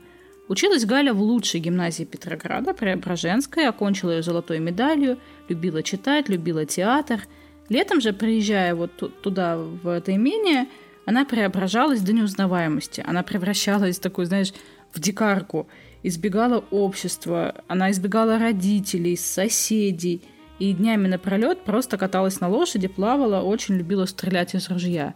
[0.47, 5.17] Училась Галя в лучшей гимназии Петрограда, Преображенской, окончила ее золотой медалью,
[5.49, 7.21] любила читать, любила театр.
[7.69, 8.91] Летом же, приезжая вот
[9.21, 10.67] туда, в это имение,
[11.05, 13.03] она преображалась до неузнаваемости.
[13.07, 14.53] Она превращалась в такую, знаешь,
[14.91, 15.67] в дикарку,
[16.03, 20.21] избегала общества, она избегала родителей, соседей–
[20.61, 25.15] и днями напролет просто каталась на лошади, плавала, очень любила стрелять из ружья.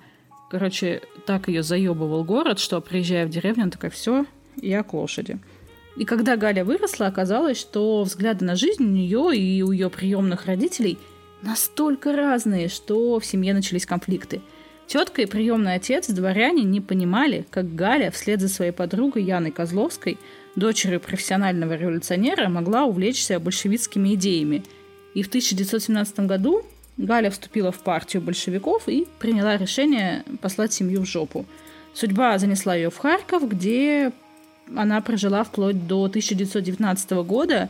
[0.49, 4.25] Короче, так ее заебывал город, что, приезжая в деревню, она такая, все,
[4.59, 5.37] я к лошади.
[5.97, 10.47] И когда Галя выросла, оказалось, что взгляды на жизнь у нее и у ее приемных
[10.47, 10.97] родителей
[11.43, 14.41] настолько разные, что в семье начались конфликты.
[14.87, 20.17] Тетка и приемный отец, дворяне, не понимали, как Галя вслед за своей подругой Яной Козловской,
[20.55, 24.63] дочерью профессионального революционера, могла увлечься большевистскими идеями–
[25.15, 26.61] и в 1917 году
[26.97, 31.45] Галя вступила в партию большевиков и приняла решение послать семью в жопу.
[31.93, 34.11] Судьба занесла ее в Харьков, где
[34.75, 37.69] она прожила вплоть до 1919 года,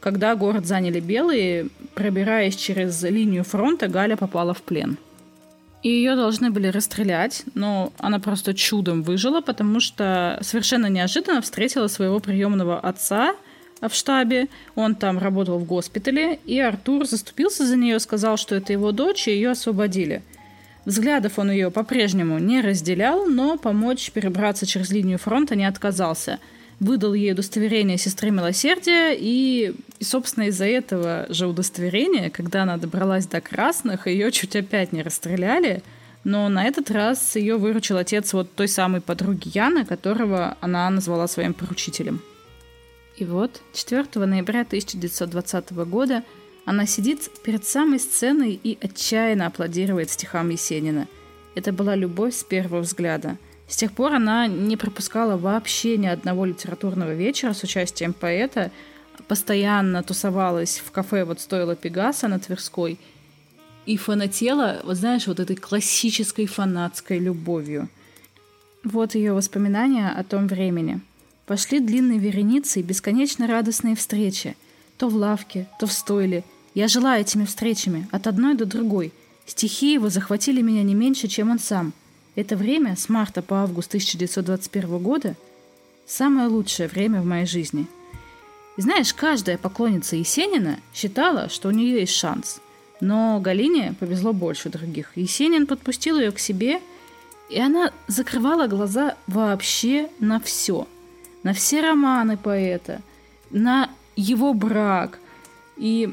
[0.00, 4.98] когда город заняли белые, пробираясь через линию фронта, Галя попала в плен.
[5.82, 11.86] И ее должны были расстрелять, но она просто чудом выжила, потому что совершенно неожиданно встретила
[11.86, 13.36] своего приемного отца–
[13.88, 18.72] в штабе, он там работал в госпитале, и Артур заступился за нее, сказал, что это
[18.72, 20.22] его дочь, и ее освободили.
[20.84, 26.38] Взглядов он ее по-прежнему не разделял, но помочь перебраться через линию фронта не отказался.
[26.78, 33.26] Выдал ей удостоверение сестры милосердия, и, и собственно, из-за этого же удостоверения, когда она добралась
[33.26, 35.82] до красных, ее чуть опять не расстреляли,
[36.24, 41.28] но на этот раз ее выручил отец вот той самой подруги Яны, которого она назвала
[41.28, 42.22] своим поручителем.
[43.20, 46.24] И вот 4 ноября 1920 года
[46.64, 51.06] она сидит перед самой сценой и отчаянно аплодирует стихам Есенина.
[51.54, 53.36] Это была любовь с первого взгляда.
[53.68, 58.70] С тех пор она не пропускала вообще ни одного литературного вечера с участием поэта,
[59.28, 62.98] постоянно тусовалась в кафе вот стоило Пегаса на Тверской
[63.84, 67.90] и фанатела, вот знаешь, вот этой классической фанатской любовью.
[68.82, 71.02] Вот ее воспоминания о том времени.
[71.50, 74.56] Пошли длинные вереницы и бесконечно радостные встречи.
[74.98, 76.44] То в лавке, то в стойле.
[76.74, 79.12] Я жила этими встречами, от одной до другой.
[79.46, 81.92] Стихи его захватили меня не меньше, чем он сам.
[82.36, 85.34] Это время, с марта по август 1921 года,
[86.06, 87.86] самое лучшее время в моей жизни–
[88.76, 92.60] и знаешь, каждая поклонница Есенина считала, что у нее есть шанс.
[93.00, 95.10] Но Галине повезло больше других.
[95.16, 96.80] Есенин подпустил ее к себе,
[97.50, 100.86] и она закрывала глаза вообще на все.
[101.42, 103.00] На все романы поэта,
[103.50, 105.18] на его брак.
[105.76, 106.12] И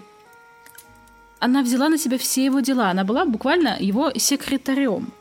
[1.40, 2.90] она взяла на себя все его дела.
[2.90, 5.12] Она была буквально его секретарем.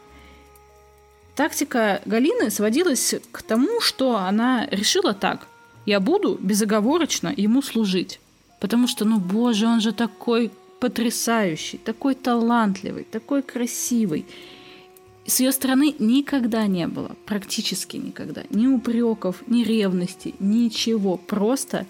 [1.34, 5.46] Тактика Галины сводилась к тому, что она решила так–
[5.86, 8.20] я буду безоговорочно ему служить.
[8.60, 14.26] Потому что, ну, боже, он же такой потрясающий, такой талантливый, такой красивый.
[15.26, 21.86] С ее стороны никогда не было, практически никогда, ни упреков, ни ревности, ничего, просто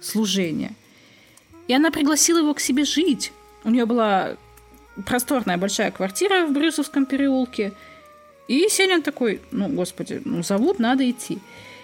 [0.00, 0.72] служение.
[1.68, 3.32] И она пригласила его к себе жить.
[3.64, 4.36] У нее была
[5.06, 7.72] просторная большая квартира в Брюсовском переулке.
[8.46, 11.38] И Сенин такой, ну, господи, ну, зовут, надо идти.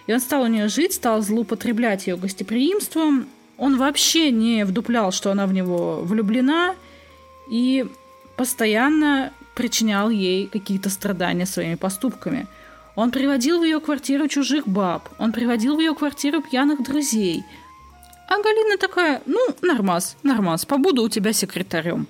[0.07, 3.27] И он стал у нее жить, стал злоупотреблять ее гостеприимством.
[3.57, 6.75] Он вообще не вдуплял, что она в него влюблена,
[7.51, 7.87] и
[8.37, 12.47] постоянно причинял ей какие-то страдания своими поступками.
[12.95, 17.45] Он приводил в ее квартиру чужих баб, он приводил в ее квартиру пьяных друзей.
[18.29, 22.07] А Галина такая, ну, нормас, нормас, побуду у тебя секретарем.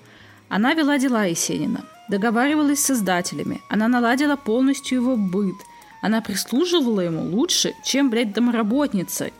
[0.48, 5.56] Она вела дела Есенина, договаривалась с издателями, она наладила полностью его быт–
[6.02, 9.30] она прислуживала ему лучше, чем, блядь, домработница.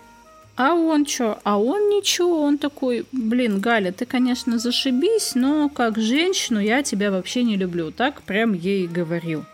[0.55, 1.38] А он чё?
[1.45, 7.11] А он ничего, он такой, блин, Галя, ты, конечно, зашибись, но как женщину я тебя
[7.11, 7.91] вообще не люблю.
[7.91, 9.45] Так прям ей говорил.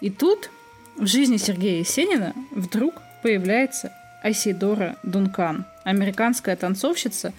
[0.00, 0.50] И тут
[0.96, 3.92] в жизни Сергея Есенина вдруг появляется
[4.22, 7.32] Айсидора Дункан, американская танцовщица,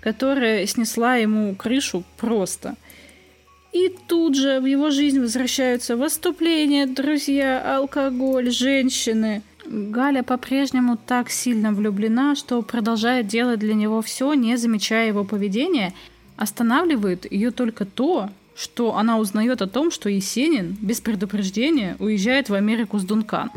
[0.00, 2.76] которая снесла ему крышу просто–
[3.76, 9.42] и тут же в его жизнь возвращаются выступления, друзья, алкоголь, женщины.
[9.68, 15.92] Галя по-прежнему так сильно влюблена, что продолжает делать для него все, не замечая его поведения.
[16.36, 22.54] Останавливает ее только то, что она узнает о том, что Есенин без предупреждения уезжает в
[22.54, 23.50] Америку с Дункан.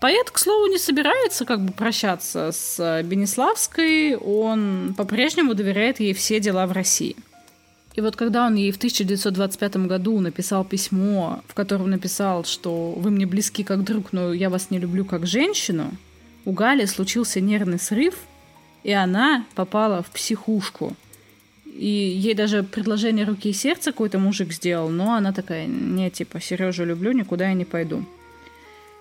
[0.00, 6.40] Поэт, к слову, не собирается как бы прощаться с Бенеславской, он по-прежнему доверяет ей все
[6.40, 7.16] дела в России.
[7.94, 13.10] И вот когда он ей в 1925 году написал письмо, в котором написал, что вы
[13.10, 15.92] мне близки как друг, но я вас не люблю как женщину,
[16.44, 18.14] у Гали случился нервный срыв,
[18.82, 20.96] и она попала в психушку.
[21.66, 26.40] И ей даже предложение руки и сердца какой-то мужик сделал, но она такая, не, типа,
[26.40, 28.04] Сережу люблю, никуда я не пойду.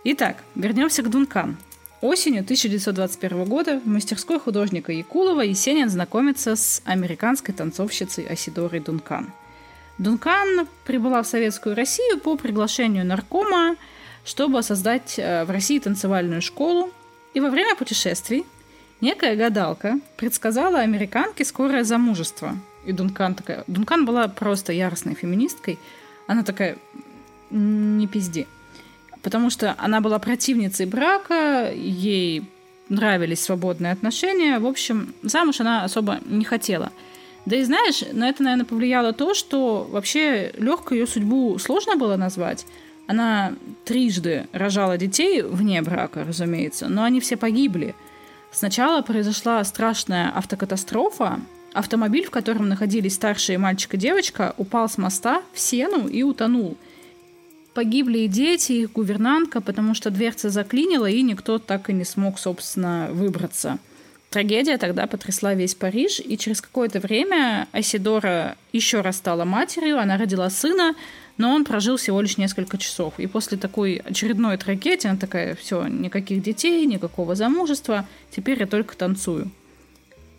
[0.04, 1.58] Итак, вернемся к Дункан.
[2.04, 9.32] Осенью 1921 года в мастерской художника Якулова Есенин знакомится с американской танцовщицей Асидорой Дункан.
[10.00, 13.78] Дункан прибыла в Советскую Россию по приглашению наркома,
[14.26, 16.92] чтобы создать э, в России танцевальную школу.
[17.34, 18.46] И во время путешествий
[19.00, 22.58] некая гадалка предсказала американке скорое замужество.
[22.86, 23.64] И Дункан такая...
[23.68, 25.80] Дункан была просто яростной феминисткой.
[26.28, 26.76] Она такая,
[27.50, 28.46] не пизди
[29.24, 32.44] потому что она была противницей брака, ей
[32.90, 34.60] нравились свободные отношения.
[34.60, 36.92] В общем, замуж она особо не хотела.
[37.46, 42.18] Да и знаешь, на это, наверное, повлияло то, что вообще легкую ее судьбу сложно было
[42.18, 42.66] назвать.
[43.08, 43.54] Она
[43.86, 47.96] трижды рожала детей вне брака, разумеется, но они все погибли.
[48.52, 51.40] Сначала произошла страшная автокатастрофа.
[51.74, 56.78] Автомобиль, в котором находились старшие мальчик и девочка, упал с моста в сену и утонул–
[57.74, 62.38] Погибли и дети, и гувернантка, потому что дверца заклинила, и никто так и не смог,
[62.38, 63.80] собственно, выбраться.
[64.30, 70.18] Трагедия тогда потрясла весь Париж, и через какое-то время Асидора еще раз стала матерью, она
[70.18, 70.96] родила сына,
[71.38, 73.14] но он прожил всего лишь несколько часов.
[73.18, 78.96] И после такой очередной трагедии она такая, все, никаких детей, никакого замужества, теперь я только
[78.96, 79.52] танцую.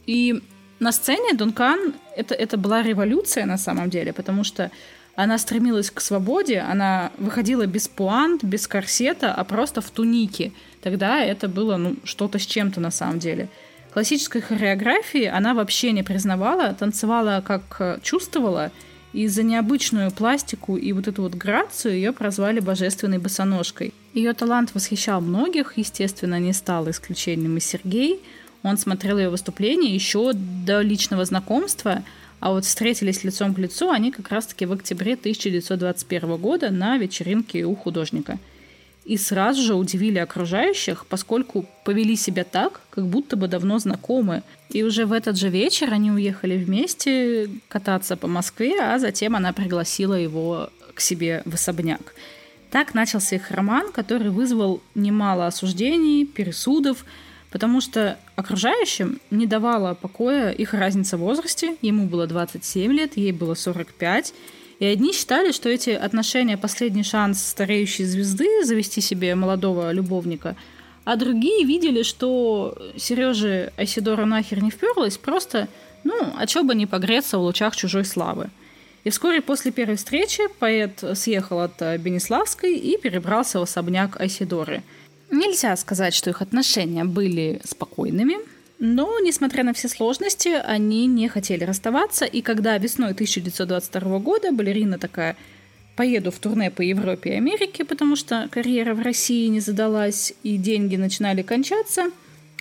[0.07, 0.41] И
[0.80, 4.70] на сцене Дункан это, это была революция на самом деле, потому что
[5.16, 10.52] она стремилась к свободе, она выходила без пуант, без корсета, а просто в тунике.
[10.82, 13.48] Тогда это было ну, что-то с чем-то на самом деле.
[13.92, 18.72] Классической хореографии она вообще не признавала, танцевала как э, чувствовала,
[19.12, 23.94] и за необычную пластику и вот эту вот грацию ее прозвали божественной босоножкой.
[24.12, 28.20] Ее талант восхищал многих, естественно, не стал исключением и Сергей.
[28.64, 32.02] Он смотрел ее выступления еще до личного знакомства,
[32.41, 37.64] а вот встретились лицом к лицу они как раз-таки в октябре 1921 года на вечеринке
[37.64, 38.39] у художника.
[39.05, 44.43] И сразу же удивили окружающих, поскольку повели себя так, как будто бы давно знакомы.
[44.70, 49.53] И уже в этот же вечер они уехали вместе кататься по Москве, а затем она
[49.53, 52.14] пригласила его к себе в особняк.
[52.70, 57.05] Так начался их роман, который вызвал немало осуждений, пересудов,
[57.51, 61.76] потому что окружающим не давала покоя их разница в возрасте.
[61.82, 64.35] Ему было 27 лет, ей было 45.
[64.80, 70.57] И одни считали, что эти отношения– последний шанс стареющей звезды завести себе молодого любовника,
[71.05, 75.68] а другие видели, что Сереже Айсидора нахер не вперлась, просто,
[76.03, 78.51] ну, а чё бы не погреться в лучах чужой славы–
[79.05, 84.82] и вскоре после первой встречи поэт съехал от Бенеславской и перебрался в особняк Айсидоры.
[85.31, 88.37] Нельзя сказать, что их отношения были спокойными,
[88.79, 94.99] но, несмотря на все сложности, они не хотели расставаться, и когда весной 1922 года балерина
[94.99, 95.37] такая
[95.97, 100.57] поеду в турне по Европе и Америке, потому что карьера в России не задалась и
[100.57, 102.11] деньги начинали кончаться.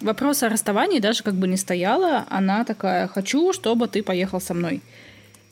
[0.01, 2.25] Вопрос о расставании даже как бы не стояло.
[2.29, 4.81] Она такая, хочу, чтобы ты поехал со мной.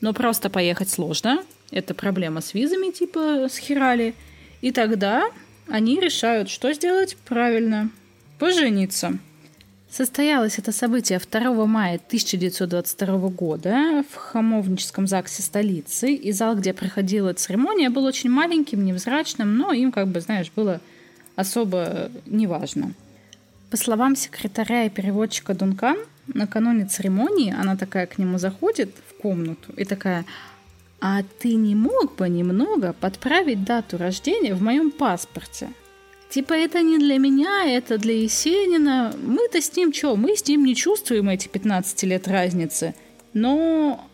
[0.02, 1.44] Но просто поехать сложно.
[1.72, 4.14] Это проблема с визами, типа с Хирали.
[4.62, 5.30] И тогда
[5.72, 7.90] они решают, что сделать правильно.
[8.40, 9.18] Пожениться.
[9.90, 16.14] Состоялось это событие 2 мая 1922 года в Хамовническом ЗАГСе столицы.
[16.14, 20.80] И зал, где проходила церемония, был очень маленьким, невзрачным, но им, как бы, знаешь, было
[21.36, 22.94] особо неважно.
[23.70, 25.98] По словам секретаря и переводчика Дункан,
[26.28, 30.26] накануне церемонии она такая к нему заходит в комнату и такая,
[31.02, 35.70] а ты не мог бы немного подправить дату рождения в моем паспорте?
[36.30, 39.14] Типа это не для меня, это для Есенина.
[39.22, 40.16] Мы-то с ним что?
[40.16, 42.96] Мы с ним не чувствуем эти 15 лет разницы.
[43.34, 44.08] Но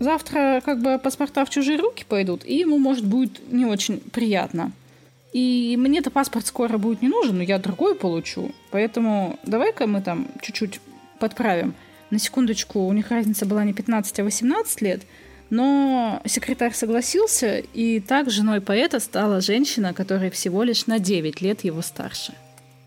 [0.00, 4.72] завтра как бы паспорта в чужие руки пойдут, и ему, может, будет не очень приятно.
[5.32, 8.52] И мне-то паспорт скоро будет не нужен, но я другой получу.
[8.70, 10.80] Поэтому давай-ка мы там чуть-чуть
[11.18, 11.74] подправим.
[12.10, 15.02] На секундочку, у них разница была не 15, а 18 лет,
[15.52, 21.62] но секретарь согласился, и так женой поэта стала женщина, которая всего лишь на 9 лет
[21.64, 22.34] его старше.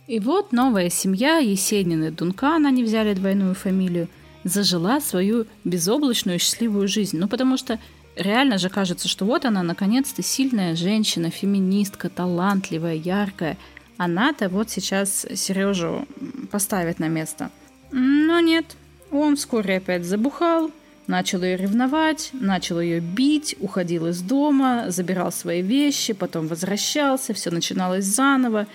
[0.07, 4.07] И вот новая семья, Есенин и Дункан, они взяли двойную фамилию,
[4.43, 7.18] зажила свою безоблачную счастливую жизнь.
[7.18, 7.80] Ну, потому что
[8.16, 13.57] реально же кажется, что вот она, наконец-то, сильная женщина, феминистка, талантливая, яркая.
[13.97, 16.07] Она-то вот сейчас Сережу
[16.51, 17.49] поставит на место–
[17.91, 18.66] но нет,
[19.09, 20.70] он вскоре опять забухал,
[21.08, 27.51] начал ее ревновать, начал ее бить, уходил из дома, забирал свои вещи, потом возвращался, все
[27.51, 28.68] начиналось заново.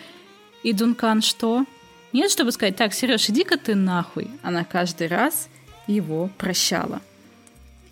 [0.63, 1.65] И Дункан что?
[2.13, 4.31] Нет, чтобы сказать, так, Сереж, иди-ка ты нахуй.
[4.43, 5.49] Она каждый раз
[5.87, 7.01] его прощала.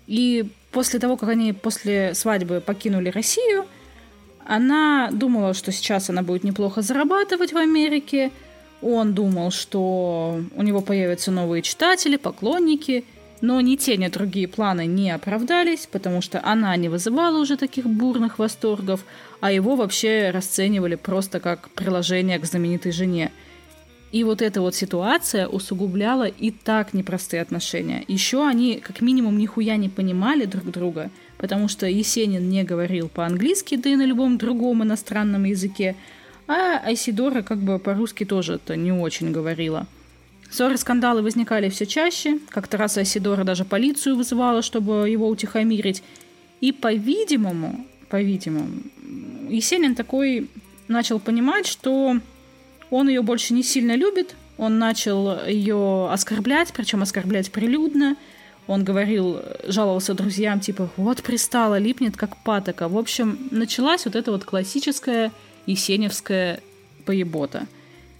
[0.07, 3.65] И после того, как они после свадьбы покинули Россию,
[4.45, 8.31] она думала, что сейчас она будет неплохо зарабатывать в Америке–
[8.81, 13.03] он думал, что у него появятся новые читатели, поклонники,
[13.41, 17.85] но ни те, ни другие планы не оправдались, потому что она не вызывала уже таких
[17.85, 19.05] бурных восторгов,
[19.39, 23.31] а его вообще расценивали просто как приложение к знаменитой жене.
[24.11, 28.03] И вот эта вот ситуация усугубляла и так непростые отношения.
[28.07, 33.75] Еще они как минимум нихуя не понимали друг друга, потому что Есенин не говорил по-английски,
[33.75, 35.95] да и на любом другом иностранном языке,
[36.47, 39.85] а Айсидора как бы по-русски тоже это не очень говорила.
[40.51, 42.39] Ссоры, скандалы возникали все чаще.
[42.49, 46.01] Как-то раз Айсидора даже полицию вызывала, чтобы его утихомирить.
[46.59, 48.81] И, по-видимому, по-видимому,
[49.49, 50.49] Есенин такой
[50.87, 52.19] начал понимать, что
[52.89, 54.35] он ее больше не сильно любит.
[54.57, 58.17] Он начал ее оскорблять, причем оскорблять прилюдно.
[58.67, 62.87] Он говорил, жаловался друзьям, типа, вот пристала, липнет как патока.
[62.87, 65.31] В общем, началась вот эта вот классическая
[65.65, 66.59] Есеневская
[67.05, 67.67] поебота.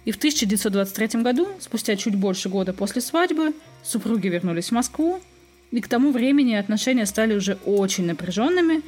[0.04, 5.20] И в 1923 году, спустя чуть больше года после свадьбы, супруги вернулись в Москву,
[5.70, 8.82] и к тому времени отношения стали уже очень напряженными,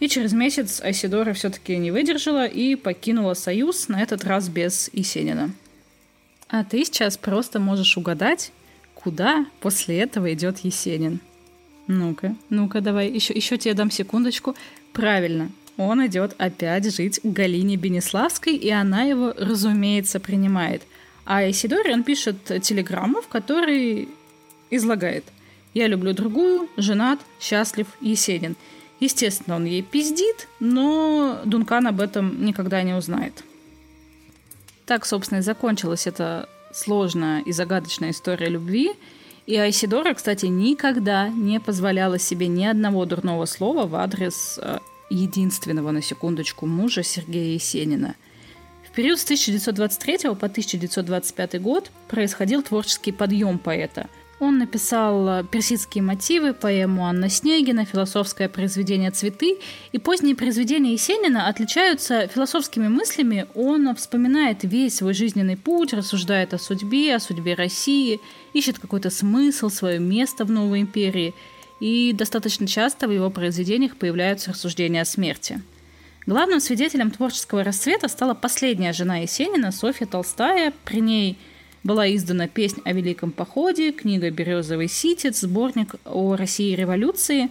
[0.00, 5.52] и через месяц Айсидора все-таки не выдержала и покинула Союз, на этот раз без Есенина.
[6.48, 8.52] А ты сейчас просто можешь угадать,
[8.94, 11.20] куда после этого идет Есенин.
[11.86, 14.56] Ну-ка, ну-ка, давай, еще, еще тебе дам секундочку.
[14.92, 20.82] Правильно, он идет опять жить к Галине Бенеславской, и она его, разумеется, принимает.
[21.24, 24.08] А Исидоре он пишет телеграмму, в которой
[24.70, 25.24] излагает
[25.72, 28.56] «Я люблю другую, женат, счастлив, Есенин».
[29.00, 33.42] Естественно, он ей пиздит, но Дункан об этом никогда не узнает.
[34.86, 38.92] Так, собственно, и закончилась эта сложная и загадочная история любви.
[39.46, 44.78] И Айсидора, кстати, никогда не позволяла себе ни одного дурного слова в адрес э,
[45.10, 48.14] единственного, на секундочку, мужа Сергея Есенина.
[48.86, 54.08] В период с 1923 по 1925 год происходил творческий подъем поэта–
[54.40, 59.58] он написал э, персидские мотивы, поэму Анна Снегина, философское произведение «Цветы».
[59.92, 63.46] И поздние произведения Есенина отличаются философскими мыслями.
[63.54, 68.20] Он вспоминает весь свой жизненный путь, рассуждает о судьбе, о судьбе России,
[68.52, 71.34] ищет какой-то смысл, свое место в новой империи.
[71.84, 75.60] И достаточно часто в его произведениях появляются рассуждения о смерти.
[76.24, 80.72] Главным свидетелем творческого расцвета стала последняя жена Есенина, Софья Толстая.
[80.84, 81.38] При ней–
[81.84, 87.50] была издана «Песнь о Великом походе», книга «Березовый ситец», сборник о России и революции.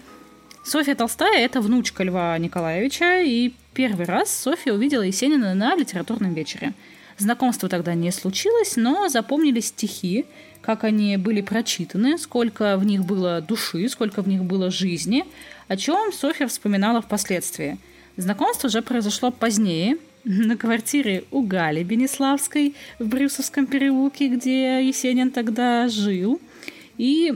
[0.65, 6.73] Софья Толстая– это внучка Льва Николаевича, и первый раз Софья увидела Есенина на литературном вечере.
[7.17, 10.25] Знакомство тогда не случилось, но запомнились стихи,
[10.61, 15.25] как они были прочитаны, сколько в них было души, сколько в них было жизни,
[15.67, 17.77] о чем Софья вспоминала впоследствии.
[18.17, 25.87] Знакомство уже произошло позднее, на квартире у Гали Бенеславской в Брюсовском переулке, где Есенин тогда
[25.89, 26.39] жил.
[26.97, 27.33] И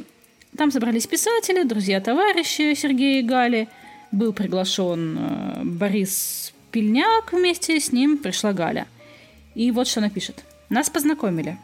[0.55, 3.67] там собрались писатели, друзья-товарищи Сергея и Гали.
[4.11, 8.87] Был приглашен э, Борис Пельняк, вместе с ним пришла Галя.
[9.57, 10.45] И вот что она пишет.
[10.69, 11.57] Нас познакомили.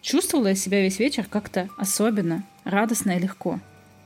[0.00, 3.60] Чувствовала я себя весь вечер как-то особенно, радостно и легко.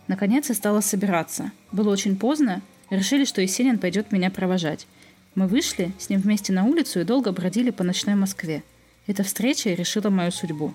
[0.08, 1.52] Наконец я стала собираться.
[1.70, 4.88] Было очень поздно, решили, что Есенин пойдет меня провожать.
[5.36, 8.64] Мы вышли с ним вместе на улицу и долго бродили по ночной Москве.
[9.06, 10.74] Эта встреча решила мою судьбу.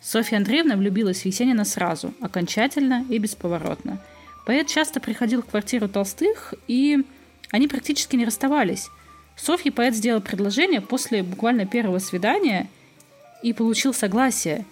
[0.00, 4.00] Софья Андреевна влюбилась в Есенина сразу, окончательно и бесповоротно.
[4.46, 7.04] Поэт часто приходил в квартиру Толстых, и
[7.50, 8.88] они практически не расставались.
[9.36, 12.68] Софье поэт сделал предложение после буквально первого свидания
[13.42, 14.64] и получил согласие.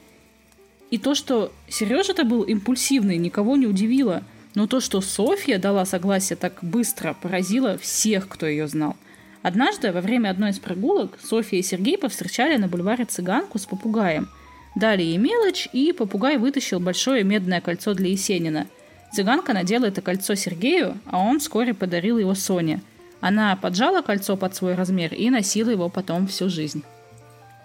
[0.90, 4.22] И то, что Сережа-то был импульсивный, никого не удивило.
[4.54, 8.96] Но то, что Софья дала согласие так быстро, поразило всех, кто ее знал–
[9.42, 14.28] Однажды, во время одной из прогулок, Софья и Сергей повстречали на бульваре цыганку с попугаем.
[14.76, 18.68] Дали ей мелочь, и попугай вытащил большое медное кольцо для Есенина.
[19.12, 22.82] Цыганка надела это кольцо Сергею, а он вскоре подарил его Соне.
[23.22, 26.82] Она поджала кольцо под свой размер и носила его потом всю жизнь.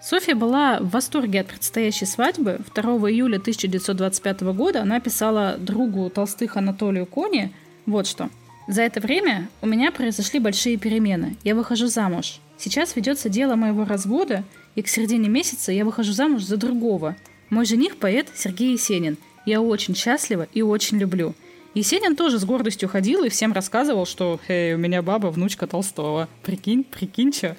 [0.00, 2.60] Софья была в восторге от предстоящей свадьбы.
[2.74, 7.52] 2 июля 1925 года она писала другу Толстых Анатолию Кони
[7.84, 8.30] вот что–
[8.68, 11.36] за это время у меня произошли большие перемены.
[11.42, 12.38] Я выхожу замуж.
[12.58, 14.44] Сейчас ведется дело моего развода,
[14.74, 17.16] и к середине месяца я выхожу замуж за другого.
[17.48, 19.16] Мой жених– поэт Сергей Есенин.
[19.46, 21.34] Я очень счастлива и очень люблю.
[21.74, 26.28] Есенин тоже с гордостью ходил и всем рассказывал, что «Эй, у меня баба, внучка Толстого.
[26.42, 27.56] Прикинь, прикинь, что».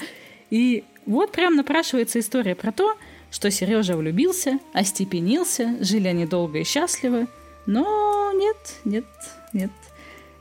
[0.49, 2.95] И вот прям напрашивается история про то,
[3.32, 7.28] что Сережа влюбился, остепенился, жили они долго и счастливы.
[7.66, 9.05] Но нет, нет,
[9.53, 9.72] нет.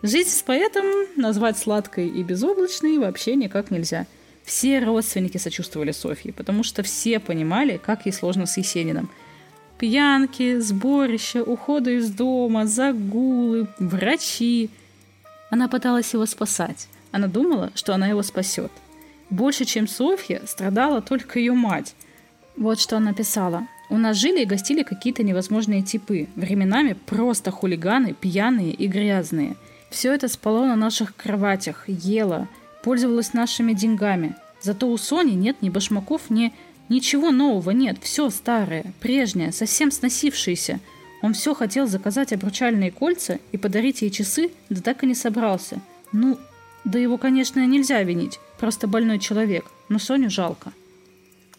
[0.03, 4.07] Жизнь с поэтом назвать сладкой и безоблачной вообще никак нельзя.
[4.45, 9.11] Все родственники сочувствовали Софье, потому что все понимали, как ей сложно с Есениным.
[9.79, 14.71] Пьянки, сборища, уходы из дома, загулы, врачи.
[15.51, 16.89] Она пыталась его спасать.
[17.13, 18.73] Она думала, что она его спасет.
[19.31, 21.95] Больше, чем Софья, страдала только ее мать.
[22.57, 23.67] Вот что она писала.
[23.89, 26.29] У нас жили и гостили какие-то невозможные типы.
[26.35, 29.57] Временами просто хулиганы, пьяные и грязные–
[29.91, 32.49] все это спало на наших кроватях, ело,
[32.83, 34.37] пользовалось нашими деньгами.
[34.61, 36.53] Зато у Сони нет ни башмаков, ни...
[36.89, 40.81] Ничего нового нет, все старое, прежнее, совсем сносившееся.
[41.23, 45.81] Он все хотел заказать обручальные кольца и подарить ей часы, да так и не собрался.
[46.13, 46.39] Ну,
[46.85, 50.73] да его, конечно, нельзя винить, просто больной человек, но Соню жалко.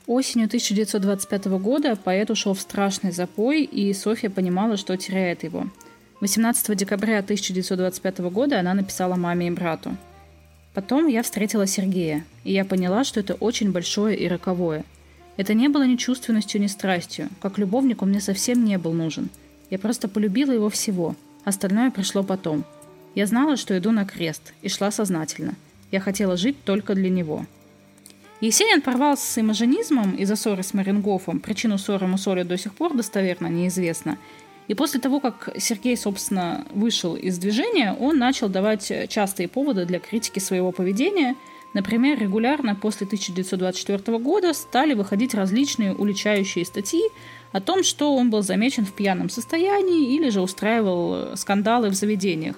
[0.08, 5.68] Осенью 1925 года поэт ушел в страшный запой, и Софья понимала, что теряет его–
[6.22, 9.96] 18 декабря 1925 года она написала маме и брату.
[10.74, 14.84] Потом я встретила Сергея, и я поняла, что это очень большое и роковое.
[15.40, 17.30] Это не было ни чувственностью, ни страстью.
[17.42, 19.30] Как любовник он мне совсем не был нужен.
[19.70, 21.16] Я просто полюбила его всего.
[21.46, 22.66] Остальное пришло потом.
[23.16, 25.54] Я знала, что иду на крест, и шла сознательно.
[25.92, 27.46] Я хотела жить только для него.
[28.42, 31.40] Есенин порвался с имажинизмом из-за ссоры с Марингофом.
[31.40, 34.18] Причину ссоры Мусоли до сих пор достоверно неизвестна–
[34.70, 40.00] и после того, как Сергей, собственно, вышел из движения, он начал давать частые поводы для
[40.00, 41.36] критики своего поведения.
[41.74, 47.04] Например, регулярно после 1924 года стали выходить различные уличающие статьи
[47.52, 52.56] о том, что он был замечен в пьяном состоянии или же устраивал скандалы в заведениях.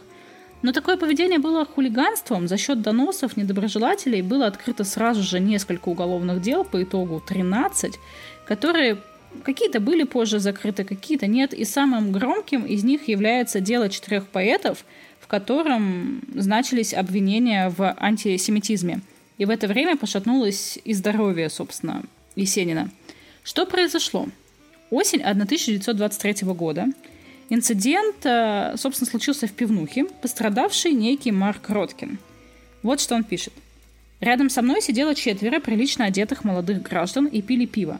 [0.62, 2.48] Но такое поведение было хулиганством.
[2.48, 8.00] За счет доносов недоброжелателей было открыто сразу же несколько уголовных дел, по итогу 13,
[8.46, 9.00] которые
[9.44, 11.54] какие-то были позже закрыты, какие-то нет.
[11.54, 14.86] И самым громким из них является дело четырех поэтов,
[15.32, 19.02] котором значились обвинения в антисемитизме.
[19.38, 22.04] И в это время пошатнулось и здоровье, собственно,
[22.36, 22.92] Есенина.
[23.44, 24.28] Что произошло?
[24.90, 26.88] Осень 1923 года–
[27.54, 32.18] Инцидент, э, собственно, случился в пивнухе, пострадавший некий Марк Роткин.
[32.82, 33.52] Вот что он пишет.
[34.22, 38.00] Рядом со мной сидело четверо прилично одетых молодых граждан и пили пиво.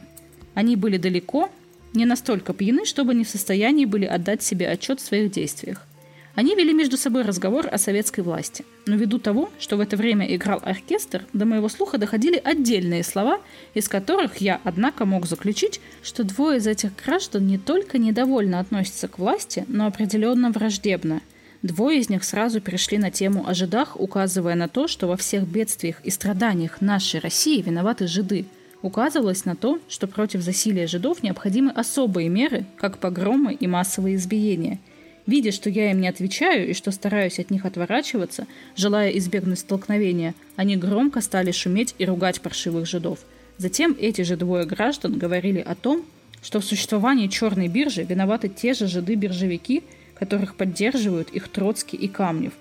[0.54, 1.50] Они были далеко,
[1.92, 5.86] не настолько пьяны, чтобы не в состоянии были отдать себе отчет в своих действиях.
[6.34, 8.64] Они вели между собой разговор о советской власти.
[8.86, 13.40] Но ввиду того, что в это время играл оркестр, до моего слуха доходили отдельные слова,
[13.74, 19.08] из которых я, однако, мог заключить, что двое из этих граждан не только недовольно относятся
[19.08, 21.20] к власти, но определенно враждебно.
[21.60, 25.46] Двое из них сразу перешли на тему о жидах, указывая на то, что во всех
[25.46, 28.46] бедствиях и страданиях нашей России виноваты жиды.
[28.80, 34.80] Указывалось на то, что против засилия жидов необходимы особые меры, как погромы и массовые избиения–
[35.26, 38.46] Видя, что я им не отвечаю и что стараюсь от них отворачиваться,
[38.76, 43.20] желая избегнуть столкновения, они громко стали шуметь и ругать паршивых жидов.
[43.58, 46.04] Затем эти же двое граждан говорили о том,
[46.42, 52.52] что в существовании черной биржи виноваты те же жиды-биржевики, которых поддерживают их Троцкий и Камнев.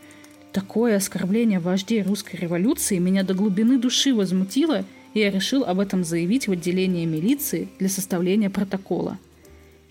[0.51, 6.03] Такое оскорбление вождей русской революции меня до глубины души возмутило, и я решил об этом
[6.03, 9.17] заявить в отделение милиции для составления протокола.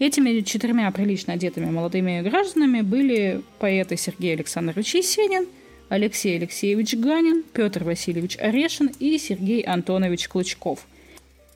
[0.01, 5.47] Этими четырьмя прилично одетыми молодыми гражданами были поэты Сергей Александрович Есенин,
[5.91, 10.87] Алексей Алексеевич Ганин, Петр Васильевич Орешин и Сергей Антонович Клычков.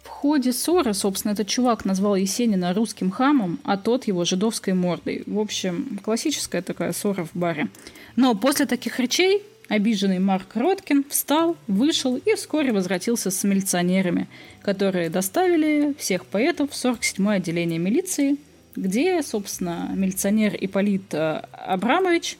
[0.02, 5.22] В ходе ссоры, собственно, этот чувак назвал Есенина русским хамом, а тот его жидовской мордой.
[5.24, 7.68] В общем, классическая такая ссора в баре.
[8.14, 14.28] Но после таких речей Обиженный Марк Роткин встал, вышел и вскоре возвратился с милиционерами,
[14.60, 18.36] которые доставили всех поэтов в 47-е отделение милиции,
[18.76, 22.36] где, собственно, милиционер Ипполит э, Абрамович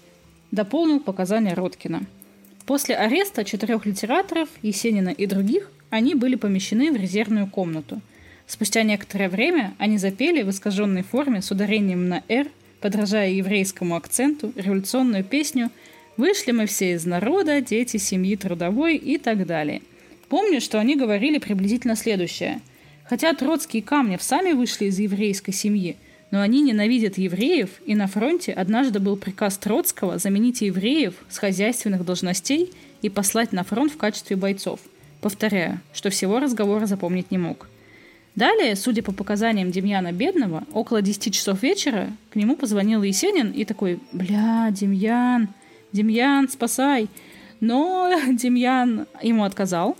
[0.51, 2.03] дополнил показания Роткина.
[2.66, 8.03] После ареста четырех литераторов, Есенина и других, они были помещены в резервную комнату.
[8.47, 12.49] Спустя некоторое время они запели в искаженной форме с ударением на «р»,
[12.81, 15.70] подражая еврейскому акценту, революционную песню–
[16.16, 19.82] Вышли мы все из народа, дети семьи трудовой и так далее.
[20.28, 22.60] Помню, что они говорили приблизительно следующее.
[23.04, 25.96] Хотя Троцкий и Камнев сами вышли из еврейской семьи,
[26.30, 32.04] но они ненавидят евреев, и на фронте однажды был приказ Троцкого заменить евреев с хозяйственных
[32.04, 34.80] должностей и послать на фронт в качестве бойцов.
[35.20, 37.68] Повторяю, что всего разговора запомнить не мог.
[38.34, 43.64] Далее, судя по показаниям Демьяна Бедного, около 10 часов вечера к нему позвонил Есенин и
[43.64, 45.48] такой «Бля, Демьян,
[45.95, 47.09] Демьян, спасай!»
[47.61, 49.97] Но Демьян ему отказал,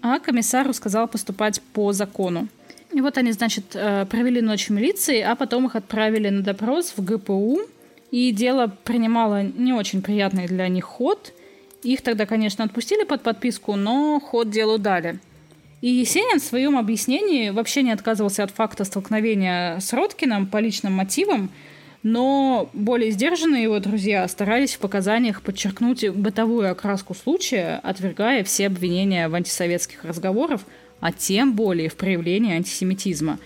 [0.00, 2.48] а комиссару сказал поступать по закону.
[2.92, 6.94] И вот они, значит, э, провели ночь в милиции, а потом их отправили на допрос
[6.96, 7.60] в ГПУ,
[8.10, 11.32] и дело принимало не очень приятный для них ход.
[11.82, 15.18] Их тогда, конечно, отпустили под подписку, но ход делу дали.
[15.80, 20.92] И Есенин в своем объяснении вообще не отказывался от факта столкновения с Роткиным по личным
[20.92, 21.50] мотивам,
[22.02, 29.28] но более сдержанные его друзья старались в показаниях подчеркнуть бытовую окраску случая, отвергая все обвинения
[29.28, 30.62] в антисоветских разговорах,
[31.00, 33.38] а тем более в проявлении антисемитизма.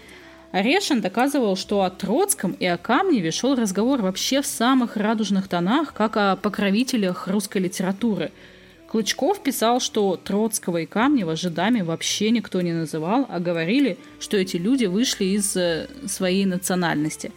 [0.52, 5.92] Орешин доказывал, что о Троцком и о Камневе шел разговор вообще в самых радужных тонах,
[5.92, 8.32] как о покровителях русской литературы.
[8.88, 14.56] Клычков писал, что Троцкого и Камнева жидами вообще никто не называл, а говорили, что эти
[14.56, 17.32] люди вышли из э, своей национальности.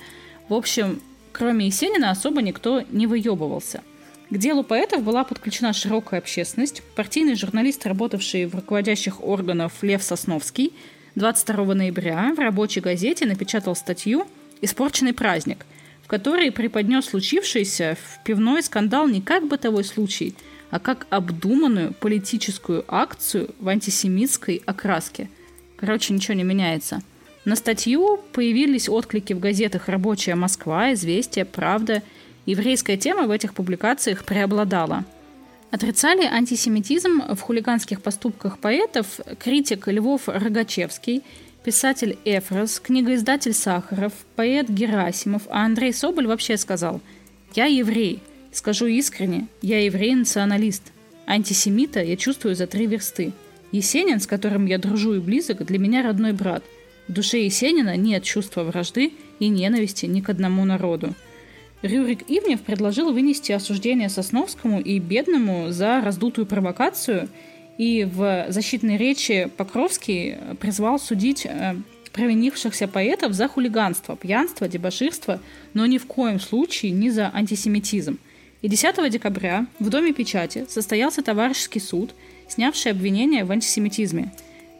[0.47, 1.01] В общем,
[1.31, 3.81] Кроме Есенина особо никто не выебывался.
[4.29, 6.83] К делу поэтов была подключена широкая общественность.
[6.95, 10.73] Партийный журналист, работавший в руководящих органах Лев Сосновский,
[11.15, 14.27] 22 ноября в рабочей газете напечатал статью
[14.61, 15.65] «Испорченный праздник»,
[16.03, 20.35] в которой преподнес случившийся в пивной скандал не как бытовой случай,
[20.69, 25.29] а как обдуманную политическую акцию в антисемитской окраске.
[25.77, 27.01] Короче, ничего не меняется–
[27.49, 32.03] на статью появились отклики в газетах «Рабочая Москва», «Известия», «Правда».
[32.45, 35.03] Еврейская тема в этих публикациях преобладала.
[35.71, 41.23] Отрицали антисемитизм в хулиганских поступках поэтов критик Львов Рогачевский,
[41.63, 47.01] писатель Эфрос, книгоиздатель Сахаров, поэт Герасимов, а Андрей Соболь вообще сказал
[47.55, 48.21] «Я еврей,
[48.51, 50.83] скажу искренне, я еврей-националист.
[51.25, 53.33] Антисемита я чувствую за три версты.
[53.71, 56.63] Есенин, с которым я дружу и близок, для меня родной брат–
[57.09, 61.15] в душе Есенина нет чувства вражды и ненависти ни к одному народу.
[61.81, 67.27] Рюрик Ивнев предложил вынести осуждение Сосновскому и Бедному за раздутую провокацию,
[67.79, 71.75] и в защитной речи Покровский призвал судить э,
[72.11, 75.41] провинившихся поэтов за хулиганство, пьянство, дебоширство,
[75.73, 78.19] но ни в коем случае не за антисемитизм.
[78.61, 82.13] И 10 декабря в Доме печати состоялся товарищеский суд,
[82.47, 84.31] снявший обвинение в антисемитизме.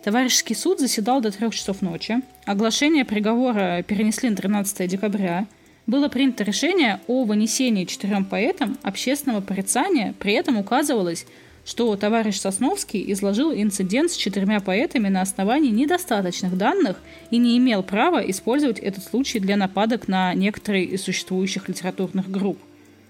[0.03, 2.21] Товарищеский суд заседал до трех часов ночи.
[2.45, 5.47] Оглашение приговора перенесли на 13 декабря–
[5.89, 11.25] было принято решение о вынесении четырем поэтам общественного порицания, при этом указывалось,
[11.65, 16.97] что товарищ Сосновский изложил инцидент с четырьмя поэтами на основании недостаточных данных
[17.31, 22.59] и не имел права использовать этот случай для нападок на некоторые из существующих литературных групп.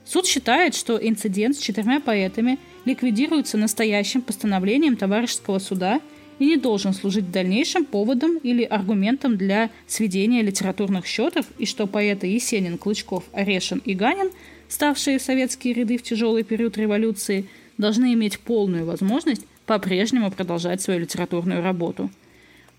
[0.05, 5.99] Суд считает, что инцидент с четырьмя поэтами ликвидируется настоящим постановлением товарищеского суда–
[6.39, 11.85] и не должен служить в дальнейшем поводом или аргументом для сведения литературных счетов, и что
[11.85, 14.31] поэты Есенин, Клычков, Орешин и Ганин,
[14.69, 17.45] ставшие в советские ряды в тяжелый период революции,
[17.77, 22.09] должны иметь полную возможность по-прежнему продолжать свою литературную работу.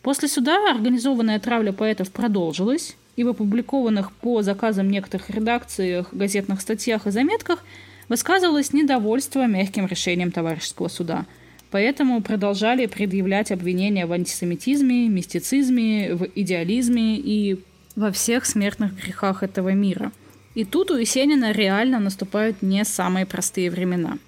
[0.02, 7.06] После суда организованная травля поэтов продолжилась, и в опубликованных по заказам некоторых редакциях, газетных статьях
[7.06, 7.62] и заметках
[8.08, 11.26] высказывалось недовольство мягким решением товарищеского суда–
[11.70, 17.60] Поэтому продолжали предъявлять обвинения в антисемитизме, мистицизме, в идеализме и
[17.94, 20.10] во всех смертных грехах этого мира.
[20.54, 24.18] И тут у Есенина реально наступают не самые простые времена.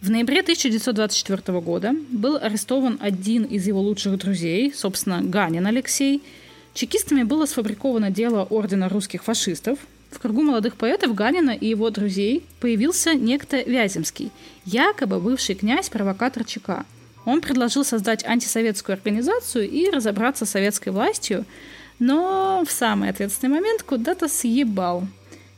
[0.00, 6.20] В ноябре 1924 года был арестован один из его лучших друзей, собственно, Ганин Алексей.
[6.74, 9.78] Чекистами было сфабриковано дело Ордена русских фашистов,
[10.14, 14.30] в кругу молодых поэтов Ганина и его друзей появился некто Вяземский,
[14.64, 16.84] якобы бывший князь-провокатор ЧК.
[17.24, 21.44] Он предложил создать антисоветскую организацию и разобраться с советской властью,
[21.98, 25.04] но в самый ответственный момент куда-то съебал.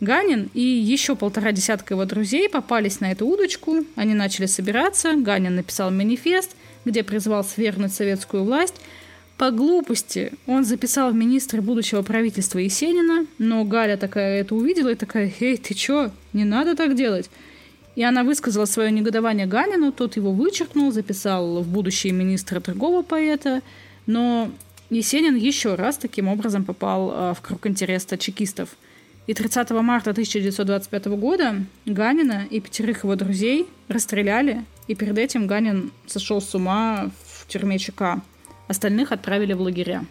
[0.00, 5.54] Ганин и еще полтора десятка его друзей попались на эту удочку, они начали собираться, Ганин
[5.54, 8.74] написал манифест, где призвал свергнуть советскую власть,
[9.36, 14.94] по глупости он записал в министра будущего правительства Есенина, но Галя такая это увидела и
[14.94, 16.12] такая, «Эй, ты чё?
[16.32, 17.30] Не надо так делать!»
[17.96, 23.62] И она высказала свое негодование Ганину, тот его вычеркнул, записал в будущее министра другого поэта,
[24.06, 24.50] но
[24.90, 28.70] Есенин еще раз таким образом попал а, в круг интереса чекистов.
[29.26, 31.56] И 30 марта 1925 года
[31.86, 37.78] Ганина и пятерых его друзей расстреляли, и перед этим Ганин сошел с ума в тюрьме
[37.78, 38.22] ЧК.
[38.68, 40.04] Остальных отправили в лагеря.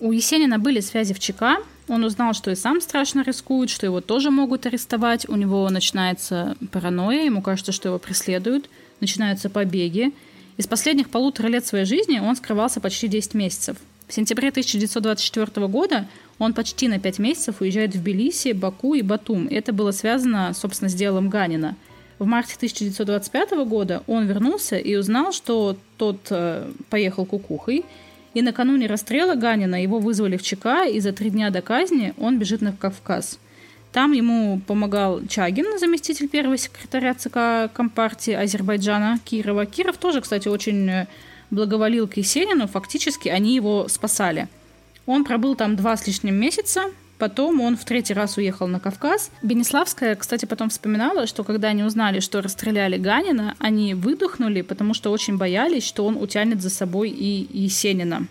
[0.00, 1.58] У Есенина были связи в ЧК.
[1.88, 5.28] Он узнал, что и сам страшно рискует, что его тоже могут арестовать.
[5.28, 8.68] У него начинается паранойя, ему кажется, что его преследуют.
[9.00, 10.12] Начинаются побеги.
[10.56, 13.76] Из последних полутора лет своей жизни он скрывался почти 10 месяцев.
[14.08, 16.08] В сентябре 1924 года
[16.38, 19.46] он почти на 5 месяцев уезжает в Тбилиси, Баку и Батум.
[19.48, 21.76] Это было связано, собственно, с делом Ганина–
[22.18, 27.84] в марте 1925 года он вернулся и узнал, что тот э, поехал кукухой,
[28.34, 32.38] и накануне расстрела Ганина его вызвали в ЧК, и за три дня до казни он
[32.38, 33.38] бежит на Кавказ.
[33.92, 39.66] Там ему помогал Чагин, заместитель первого секретаря ЦК Компартии Азербайджана Кирова.
[39.66, 41.06] Киров тоже, кстати, очень э,
[41.50, 44.48] благоволил к Есенину, фактически они его спасали.
[45.04, 46.84] Он пробыл там два с лишним месяца,
[47.22, 49.30] Потом он в третий раз уехал на Кавказ.
[49.42, 55.12] Бенеславская, кстати, потом вспоминала, что когда они узнали, что расстреляли Ганина, они выдохнули, потому что
[55.12, 58.26] очень боялись, что он утянет за собой и Есенина.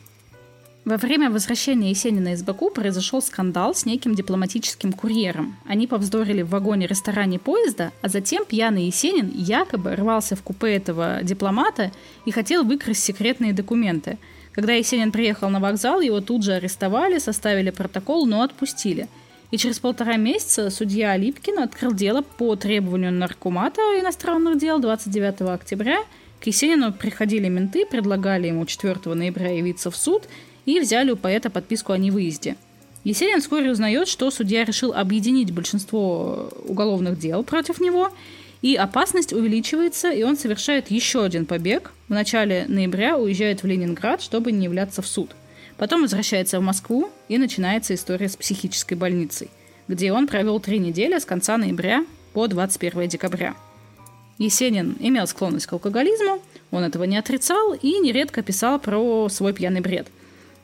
[0.84, 5.56] Во время возвращения Есенина из Баку произошел скандал с неким дипломатическим курьером.
[5.66, 11.94] Они повздорили в вагоне-ресторане поезда, а затем пьяный Есенин якобы рвался в купе этого дипломата
[12.26, 14.18] и хотел выкрасть секретные документы–
[14.54, 19.08] когда Есенин приехал на вокзал, его тут же арестовали, составили протокол, но отпустили.
[19.50, 26.00] И через полтора месяца судья Липкин открыл дело по требованию наркомата иностранных дел 29 октября.
[26.40, 30.24] К Есенину приходили менты, предлагали ему 4 ноября явиться в суд
[30.66, 32.56] и взяли у поэта подписку о невыезде.
[33.04, 38.10] Есенин вскоре узнает, что судья решил объединить большинство уголовных дел против него–
[38.62, 41.92] и опасность увеличивается, и он совершает еще один побег.
[42.08, 45.32] В начале ноября уезжает в Ленинград, чтобы не являться в суд.
[45.78, 49.50] Потом возвращается в Москву, и начинается история с психической больницей,
[49.88, 53.56] где он провел три недели с конца ноября по 21 декабря.
[54.38, 59.82] Есенин имел склонность к алкоголизму, он этого не отрицал и нередко писал про свой пьяный
[59.82, 60.08] бред.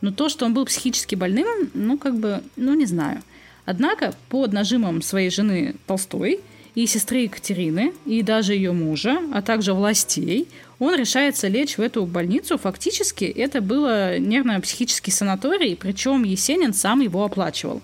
[0.02, 3.24] Но то, что он был психически больным, ну, как бы, ну, не знаю.
[3.66, 6.42] Однако, под нажимом своей жены Толстой–
[6.78, 10.48] и сестры Екатерины, и даже ее мужа, а также властей,
[10.78, 12.60] он решается лечь в эту больницу.
[12.60, 17.82] Фактически это было нервно-психический санаторий, причем Есенин сам его оплачивал.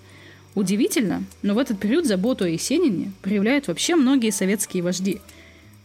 [0.54, 5.22] Удивительно, но в этот период заботу о Есенине проявляют вообще многие советские вожди.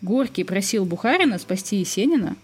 [0.03, 2.37] Горький просил Бухарина спасти Есенина.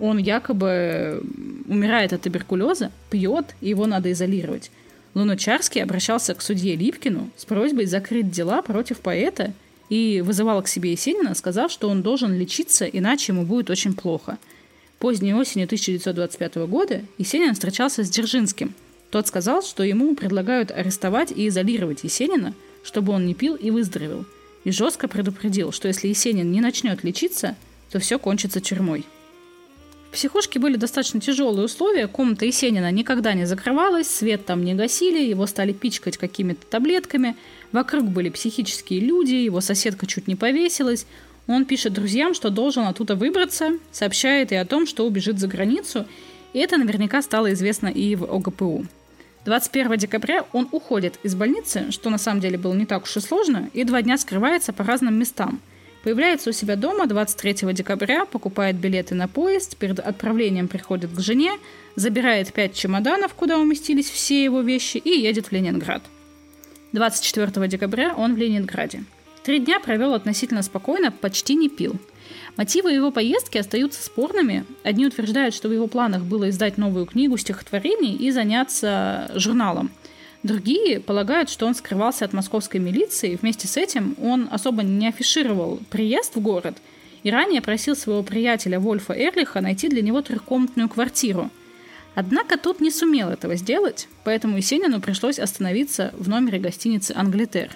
[0.00, 1.22] Он якобы
[1.68, 4.72] умирает от туберкулеза, пьет, и его надо изолировать.
[5.14, 9.54] Луначарский обращался к судье Липкину с просьбой закрыть дела против поэта
[9.94, 14.38] и вызывал к себе Есенина, сказав, что он должен лечиться, иначе ему будет очень плохо.
[14.98, 18.74] Поздней осенью 1925 года Есенин встречался с Дзержинским.
[19.10, 24.24] Тот сказал, что ему предлагают арестовать и изолировать Есенина, чтобы он не пил и выздоровел.
[24.64, 27.54] И жестко предупредил, что если Есенин не начнет лечиться,
[27.92, 29.04] то все кончится тюрьмой.
[30.14, 35.44] Психушке были достаточно тяжелые условия, комната Есенина никогда не закрывалась, свет там не гасили, его
[35.48, 37.34] стали пичкать какими-то таблетками,
[37.72, 41.06] вокруг были психические люди, его соседка чуть не повесилась.
[41.48, 46.06] Он пишет друзьям, что должен оттуда выбраться, сообщает и о том, что убежит за границу,
[46.52, 48.86] и это наверняка стало известно и в ОГПУ.
[49.46, 53.20] 21 декабря он уходит из больницы, что на самом деле было не так уж и
[53.20, 55.60] сложно, и два дня скрывается по разным местам–
[56.04, 61.52] Появляется у себя дома 23 декабря, покупает билеты на поезд, перед отправлением приходит к жене,
[61.96, 66.02] забирает пять чемоданов, куда уместились все его вещи, и едет в Ленинград.
[66.92, 69.04] 24 декабря он в Ленинграде.
[69.44, 71.96] Три дня провел относительно спокойно, почти не пил.
[72.58, 74.66] Мотивы его поездки остаются спорными.
[74.82, 79.90] Одни утверждают, что в его планах было издать новую книгу стихотворений и заняться журналом–
[80.44, 85.80] Другие полагают, что он скрывался от московской милиции, вместе с этим он особо не афишировал
[85.88, 86.76] приезд в город
[87.22, 91.50] и ранее просил своего приятеля Вольфа Эрлиха найти для него трехкомнатную квартиру.
[92.14, 97.70] Однако тот не сумел этого сделать, поэтому Есенину пришлось остановиться в номере гостиницы «Англитер».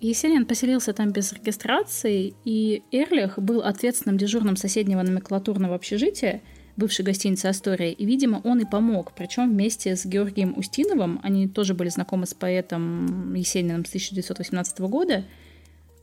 [0.00, 6.40] Есенин поселился там без регистрации, и Эрлих был ответственным дежурным соседнего номенклатурного общежития–
[6.80, 9.12] бывшей гостиницы «Астория», и, видимо, он и помог.
[9.14, 15.24] Причем вместе с Георгием Устиновым, они тоже были знакомы с поэтом Есениным с 1918 года,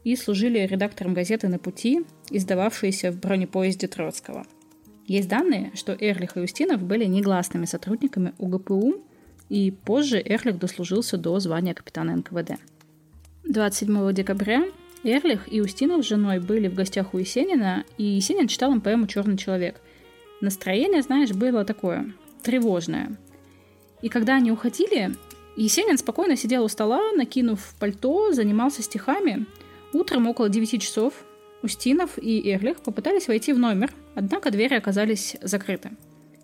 [0.06, 4.46] и служили редактором газеты «На пути», издававшейся в бронепоезде Троцкого.
[5.06, 9.04] Есть данные, что Эрлих и Устинов были негласными сотрудниками УГПУ,
[9.50, 12.60] и позже Эрлих дослужился до звания капитана НКВД.
[13.46, 14.66] 27 декабря
[15.04, 19.08] Эрлих и Устинов с женой были в гостях у Есенина, и Есенин читал им поэму
[19.08, 19.82] «Черный человек».
[20.42, 22.14] Настроение, знаешь, было такое
[22.44, 23.18] тревожное.
[24.02, 25.16] И когда они уходили,
[25.56, 29.48] Есенин спокойно сидел у стола, накинув пальто, занимался стихами.
[29.94, 31.14] Утром около 9 часов
[31.64, 35.92] Устинов и Эрлих попытались войти в номер, однако двери оказались закрыты.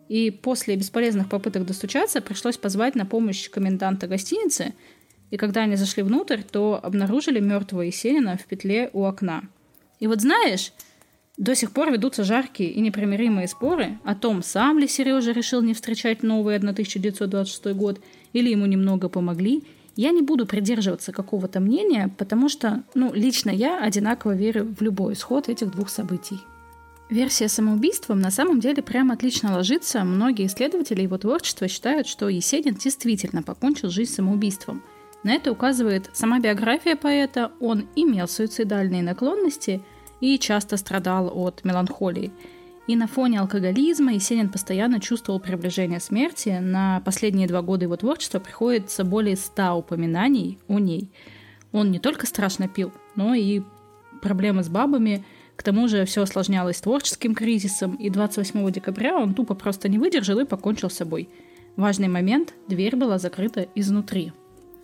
[0.09, 4.73] И после бесполезных попыток достучаться пришлось позвать на помощь коменданта гостиницы,
[5.29, 9.43] и когда они зашли внутрь, то обнаружили мертвого Есенина в петле у окна.
[9.99, 10.73] И вот знаешь,
[11.37, 15.73] до сих пор ведутся жаркие и непримиримые споры о том, сам ли Сережа решил не
[15.73, 17.99] встречать новый 1926 год
[18.33, 19.63] или ему немного помогли.
[19.95, 25.13] Я не буду придерживаться какого-то мнения, потому что, ну, лично я одинаково верю в любой
[25.13, 26.39] исход этих двух событий.
[27.09, 30.03] Версия самоубийством на самом деле прямо отлично ложится.
[30.03, 34.83] Многие исследователи его творчества считают, что Есенин действительно покончил жизнь самоубийством.
[35.23, 37.51] На это указывает сама биография поэта.
[37.59, 39.81] Он имел суицидальные наклонности–
[40.23, 42.31] и часто страдал от меланхолии.
[42.87, 46.59] И на фоне алкоголизма Есенин постоянно чувствовал приближение смерти.
[46.61, 51.11] На последние два года его творчества приходится более ста упоминаний о ней.
[51.73, 53.63] Он не только страшно пил, но и
[54.21, 55.25] проблемы с бабами.
[55.57, 60.39] К тому же все осложнялось творческим кризисом, и 28 декабря он тупо просто не выдержал
[60.39, 61.27] и покончил с собой.
[61.75, 64.31] Важный момент– дверь была закрыта изнутри.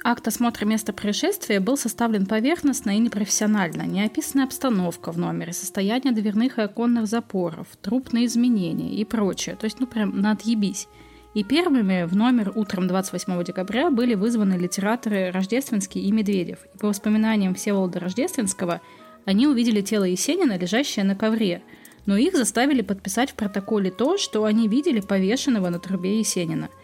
[0.02, 3.82] Акт осмотра места происшествия был составлен поверхностно и непрофессионально.
[3.82, 9.58] Не описана обстановка в номере, состояние дверных и оконных запоров, трупные изменения и прочее.
[9.58, 10.88] То есть, ну прям на отъебись.
[11.34, 16.60] И первыми в номер утром 28 декабря были вызваны литераторы Рождественский и Медведев.
[16.74, 18.82] И по воспоминаниям Всеволода Рождественского,
[19.26, 21.62] они увидели тело Есенина, лежащее на ковре,
[22.06, 26.70] но их заставили подписать в протоколе то, что они видели повешенного на трубе Есенина–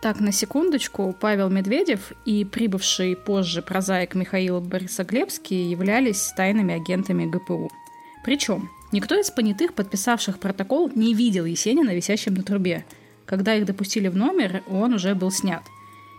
[0.00, 7.70] так, на секундочку, Павел Медведев и прибывший позже прозаик Михаил Борисоглебский являлись тайными агентами ГПУ.
[8.24, 12.86] Причем никто из понятых, подписавших протокол, не видел Есенина висящим на трубе.
[13.26, 15.62] Когда их допустили в номер, он уже был снят.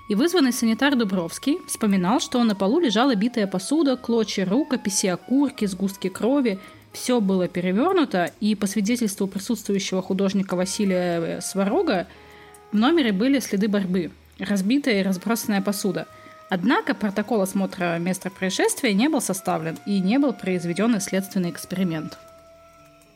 [0.10, 6.10] И вызванный санитар Дубровский вспоминал, что на полу лежала битая посуда, клочья рукописи, окурки, сгустки
[6.10, 6.60] крови.
[6.92, 12.08] Все было перевернуто, и по свидетельству присутствующего художника Василия Сварога,
[12.72, 16.08] в номере были следы борьбы, разбитая и разбросанная посуда.
[16.50, 22.18] Однако протокол осмотра места происшествия не был составлен и не был произведен исследственный эксперимент.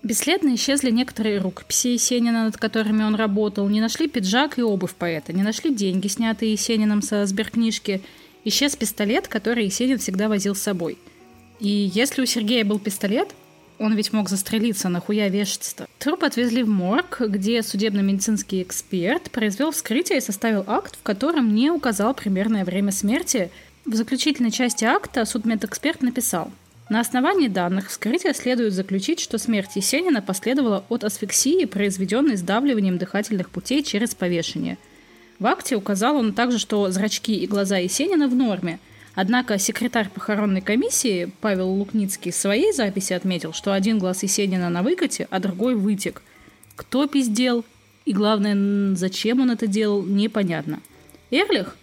[0.03, 5.33] Бесследно исчезли некоторые рукописи Есенина, над которыми он работал, не нашли пиджак и обувь поэта,
[5.33, 8.03] не нашли деньги, снятые Есениным со сберкнижки,
[8.43, 10.99] исчез пистолет, который Есенин всегда возил с собой.
[11.59, 13.33] И если у Сергея был пистолет,
[13.79, 15.87] он ведь мог застрелиться, нахуя вешаться-то.
[15.99, 21.71] Труп отвезли в морг, где судебно-медицинский эксперт произвел вскрытие и составил акт, в котором не
[21.71, 23.49] указал примерное время смерти.
[23.85, 26.51] В заключительной части акта судмедэксперт написал–
[26.87, 33.49] на основании данных вскрытия следует заключить, что смерть Есенина последовала от асфиксии, произведенной сдавливанием дыхательных
[33.49, 34.77] путей через повешение.
[35.39, 38.79] В акте указал он также, что зрачки и глаза Есенина в норме.
[39.15, 44.83] Однако секретарь похоронной комиссии Павел Лукницкий в своей записи отметил, что один глаз Есенина на
[44.83, 46.21] выкате, а другой вытек.
[46.75, 47.63] Кто пиздел
[48.03, 50.81] и, главное, зачем он это делал, непонятно.
[51.31, 51.77] Эрлих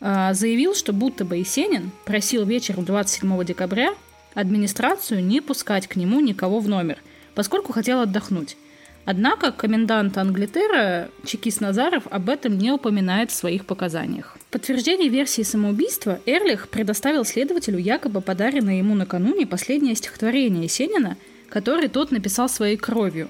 [0.00, 3.94] э, заявил, что будто бы Есенин просил вечером 27 декабря
[4.34, 6.98] администрацию не пускать к нему никого в номер,
[7.36, 8.56] поскольку хотел отдохнуть.
[9.04, 14.36] Однако комендант Англитера, чекист Назаров, об этом не упоминает в своих показаниях.
[14.54, 21.16] Подтверждение версии самоубийства Эрлих предоставил следователю якобы подаренное ему накануне последнее стихотворение Есенина,
[21.48, 23.28] которое тот написал своей кровью.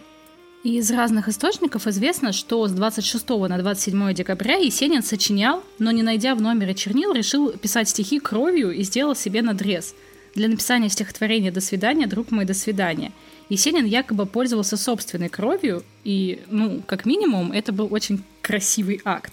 [0.65, 6.03] И из разных источников известно, что с 26 на 27 декабря Есенин сочинял, но не
[6.03, 9.95] найдя в номере чернил, решил писать стихи кровью и сделал себе надрез–
[10.35, 13.13] для написания стихотворения «До свидания, друг мой, до свидания».
[13.49, 19.33] Есенин якобы пользовался собственной кровью, и, ну, как минимум, это был очень красивый акт.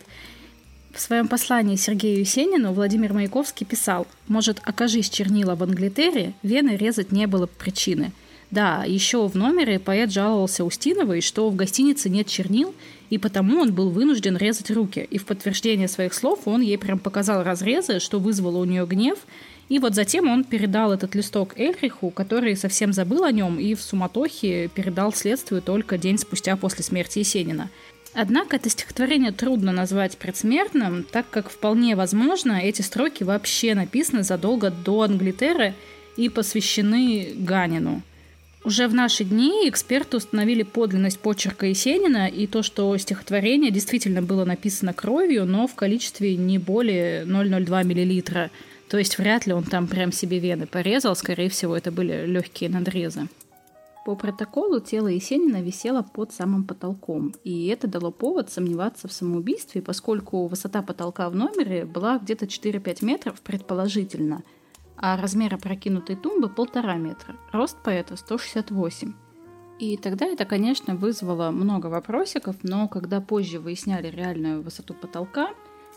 [0.93, 7.13] В своем послании Сергею Есенину Владимир Маяковский писал «Может, окажись чернила в Англитере, вены резать
[7.13, 8.11] не было причины».
[8.49, 12.75] Да, еще в номере поэт жаловался Устиновой, что в гостинице нет чернил,
[13.09, 15.07] и потому он был вынужден резать руки.
[15.09, 19.19] И в подтверждение своих слов он ей прям показал разрезы, что вызвало у нее гнев,
[19.69, 23.81] и вот затем он передал этот листок Эльриху, который совсем забыл о нем и в
[23.81, 27.69] суматохе передал следствию только день спустя после смерти Есенина.
[28.13, 34.69] Однако это стихотворение трудно назвать предсмертным, так как вполне возможно эти строки вообще написаны задолго
[34.69, 35.73] до Англитеры
[36.17, 38.01] и посвящены Ганину.
[38.63, 44.45] Уже в наши дни эксперты установили подлинность почерка Есенина и то, что стихотворение действительно было
[44.45, 48.51] написано кровью, но в количестве не более 0,02 миллилитра–
[48.91, 52.69] то есть вряд ли он там прям себе вены порезал, скорее всего, это были легкие
[52.69, 53.29] надрезы.
[54.03, 59.83] По протоколу тело Есенина висело под самым потолком, и это дало повод сомневаться в самоубийстве,
[59.83, 64.41] поскольку высота потолка в номере была где-то 4-5 метров предположительно,
[64.97, 69.13] а размер опрокинутой тумбы полтора метра, рост поэта 168.
[69.77, 75.51] И тогда это, конечно, вызвало много вопросиков, но когда позже выясняли реальную высоту потолка,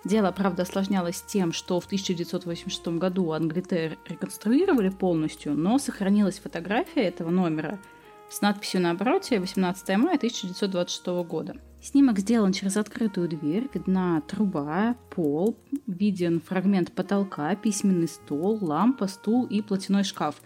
[0.05, 7.31] Дело, правда, осложнялось тем, что в 1986 году Англитер реконструировали полностью, но сохранилась фотография этого
[7.31, 7.79] номера
[8.35, 11.55] с надписью на обороте 18 мая 1926 года.
[11.81, 15.57] Снимок сделан через открытую дверь, видна труба, пол,
[15.87, 20.37] виден фрагмент потолка, письменный стол, лампа, стул и платяной шкаф.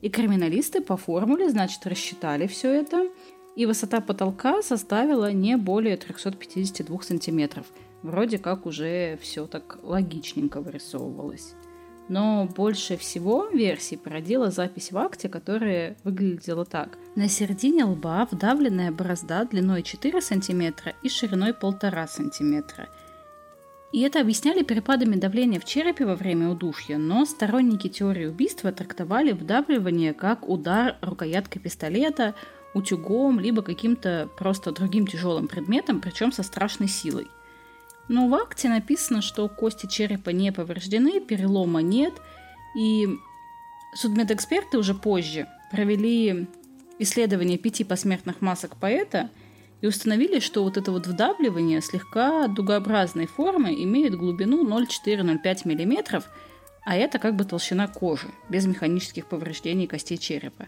[0.00, 3.08] И криминалисты по формуле, значит, рассчитали все это,
[3.54, 7.66] и высота потолка составила не более 352 сантиметров–
[8.06, 11.54] вроде как уже все так логичненько вырисовывалось.
[12.08, 16.98] Но больше всего версий породила запись в акте, которая выглядела так.
[17.16, 22.88] На середине лба вдавленная борозда длиной 4 см и шириной 1,5 см.
[23.92, 29.32] И это объясняли перепадами давления в черепе во время удушья, но сторонники теории убийства трактовали
[29.32, 32.34] вдавливание как удар рукояткой пистолета,
[32.74, 37.28] утюгом, либо каким-то просто другим тяжелым предметом, причем со страшной силой.
[38.08, 42.14] Но в акте написано, что кости черепа не повреждены, перелома нет,
[42.76, 43.08] и
[43.94, 46.46] судмедэксперты уже позже провели
[46.98, 49.30] исследование пяти посмертных масок поэта
[49.80, 56.22] и установили, что вот это вот вдавливание слегка дугообразной формы имеет глубину 0,4-0,5 мм,
[56.84, 60.66] а это как бы толщина кожи, без механических повреждений костей черепа.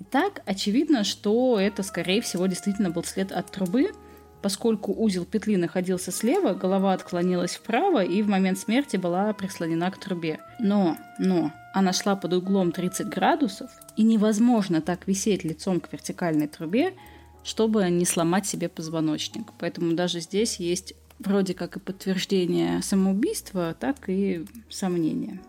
[0.00, 3.92] Итак, очевидно, что это, скорее всего, действительно был след от трубы–
[4.42, 9.98] Поскольку узел петли находился слева, голова отклонилась вправо и в момент смерти была прислонена к
[9.98, 10.40] трубе.
[10.58, 16.48] Но, но, она шла под углом 30 градусов, и невозможно так висеть лицом к вертикальной
[16.48, 16.94] трубе,
[17.44, 19.52] чтобы не сломать себе позвоночник.
[19.58, 25.42] Поэтому даже здесь есть вроде как и подтверждение самоубийства, так и сомнения.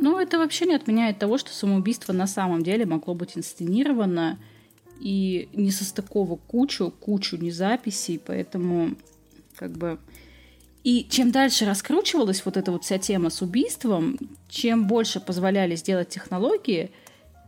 [0.00, 4.40] Но это вообще не отменяет того, что самоубийство на самом деле могло быть инсценировано–
[5.00, 8.94] и не состыковок кучу, кучу не записей, поэтому
[9.56, 9.98] как бы...
[10.84, 14.16] И чем дальше раскручивалась вот эта вот вся тема с убийством,
[14.48, 16.90] чем больше позволяли сделать технологии,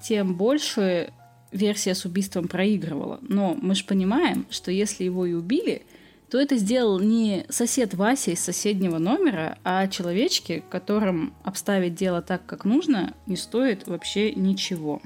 [0.03, 1.13] тем больше
[1.53, 3.19] версия с убийством проигрывала.
[3.23, 5.83] Но мы же понимаем, что если его и убили,
[6.31, 12.47] то это сделал не сосед Вася из соседнего номера, а человечки, которым обставить дело так,
[12.47, 15.03] как нужно, не стоит вообще ничего.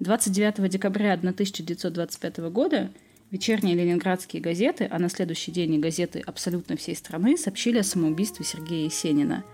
[0.00, 2.90] 29 декабря 1925 года
[3.30, 8.46] вечерние ленинградские газеты, а на следующий день и газеты абсолютно всей страны сообщили о самоубийстве
[8.46, 9.44] Сергея Есенина.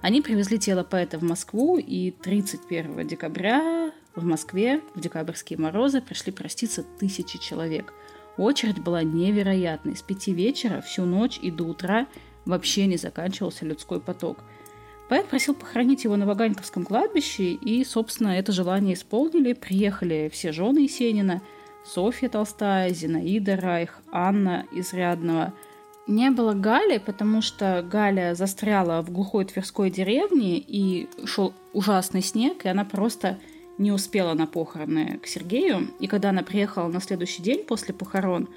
[0.00, 6.32] Они привезли тело поэта в Москву, и 31 декабря в Москве в декабрьские морозы пришли
[6.32, 7.92] проститься тысячи человек.
[8.38, 9.96] Очередь была невероятной.
[9.96, 12.06] С пяти вечера всю ночь и до утра
[12.46, 14.44] вообще не заканчивался людской поток.
[15.10, 19.54] Поэт просил похоронить его на Ваганьковском кладбище, и, собственно, это желание исполнили.
[19.54, 21.42] Приехали все жены Есенина,
[21.84, 25.52] Софья Толстая, Зинаида Райх, Анна Изрядного.
[26.06, 32.64] Не было Гали, потому что Галя застряла в глухой Тверской деревне, и шел ужасный снег,
[32.64, 33.40] и она просто
[33.78, 38.48] не успела на похороны к Сергею, и когда она приехала на следующий день после похорон,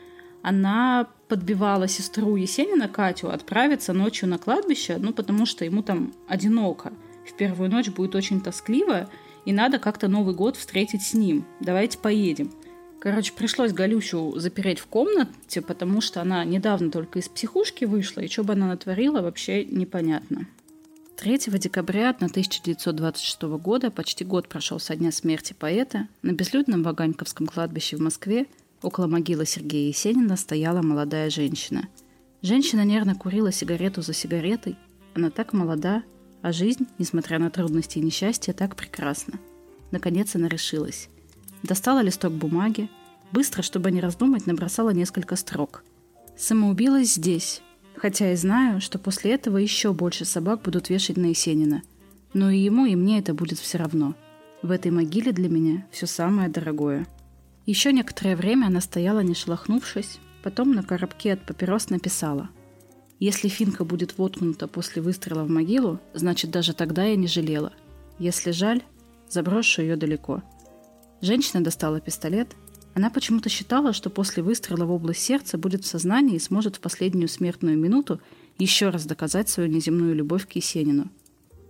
[0.44, 6.92] она подбивала сестру Есенина, Катю, отправиться ночью на кладбище, ну, потому что ему там одиноко.
[7.26, 9.10] В первую ночь будет очень тоскливо,
[9.46, 11.46] и надо как-то Новый год встретить с ним.
[11.62, 12.52] Давайте поедем.
[13.00, 18.28] Короче, пришлось Галющу запереть в комнате, потому что она недавно только из психушки вышла, и
[18.28, 20.48] что бы она натворила, вообще непонятно.
[21.16, 27.96] 3 декабря 1926 года, почти год прошел со дня смерти поэта, на безлюдном Ваганьковском кладбище
[27.96, 28.46] в Москве
[28.84, 31.88] около могилы Сергея Есенина стояла молодая женщина.
[32.42, 34.78] Женщина нервно курила сигарету за сигаретой.
[35.16, 36.04] Она так молода,
[36.42, 39.40] а жизнь, несмотря на трудности и несчастья, так прекрасна.
[39.92, 41.10] Наконец она решилась.
[41.64, 42.90] Достала листок бумаги,
[43.32, 45.84] быстро, чтобы не раздумать, набросала несколько строк.
[46.38, 47.62] Самоубилась здесь,
[47.96, 51.84] Хотя и знаю, что после этого еще больше собак будут вешать на Есенина.
[52.34, 54.16] Но и ему, и мне это будет все равно.
[54.62, 57.06] В этой могиле для меня все самое дорогое.
[57.66, 62.50] Еще некоторое время она стояла, не шелохнувшись, потом на коробке от папирос написала
[63.20, 67.74] «Если финка будет воткнута после выстрела в могилу, значит даже тогда я не жалела.
[68.20, 68.84] Если жаль,
[69.30, 70.44] заброшу ее далеко».
[71.22, 72.50] Женщина достала пистолет–
[72.96, 76.80] она почему-то считала, что после выстрела в область сердца будет в сознании и сможет в
[76.80, 78.22] последнюю смертную минуту
[78.60, 81.10] еще раз доказать свою неземную любовь к Есенину.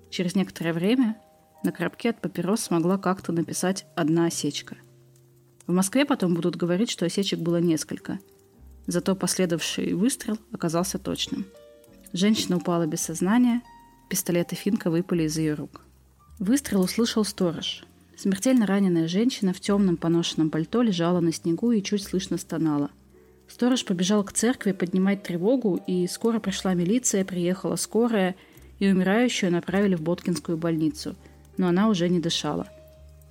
[0.10, 1.18] Через некоторое время
[1.64, 4.76] на коробке от папирос смогла как-то написать «одна осечка».
[5.68, 8.20] В Москве потом будут говорить, что осечек было несколько.
[8.88, 11.46] Зато последовавший выстрел оказался точным.
[12.12, 13.62] Женщина упала без сознания,
[14.10, 15.82] пистолет и финка выпали из ее рук.
[16.40, 17.84] Выстрел услышал сторож–
[18.16, 22.90] Смертельно раненая женщина в темном поношенном пальто лежала на снегу и чуть слышно стонала.
[23.48, 28.36] Сторож побежал к церкви поднимать тревогу, и скоро пришла милиция, приехала скорая,
[28.80, 31.16] и умирающую направили в Боткинскую больницу,
[31.58, 32.68] но она уже не дышала.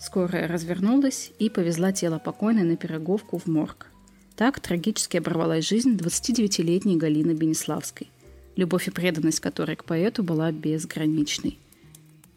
[0.02, 3.86] Скорая развернулась и повезла тело покойной на Пироговку в морг.
[4.34, 8.10] Так трагически оборвалась жизнь 29-летней Галины Бенеславской,
[8.56, 11.56] любовь и преданность которой к поэту была безграничной.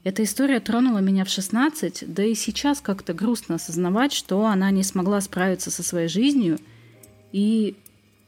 [0.04, 4.84] Эта история тронула меня в 16, да и сейчас как-то грустно осознавать, что она не
[4.84, 6.60] смогла справиться со своей жизнью,
[7.32, 7.76] и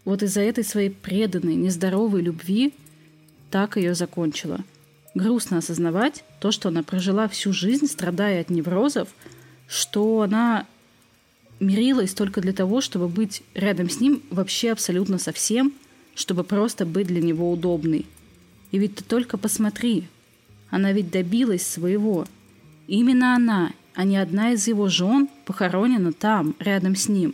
[0.03, 2.73] вот из-за этой своей преданной, нездоровой любви
[3.51, 4.63] так ее закончила.
[5.17, 9.07] Грустно осознавать то, что она прожила всю жизнь, страдая от неврозов,
[9.67, 10.67] что она
[11.59, 15.73] мирилась только для того, чтобы быть рядом с ним вообще абсолютно совсем,
[16.13, 18.05] чтобы просто быть для него удобной.
[18.69, 20.07] И ведь ты только посмотри,
[20.69, 22.27] она ведь добилась своего.
[22.87, 27.33] Именно она, а не одна из его жен, похоронена там, рядом с ним.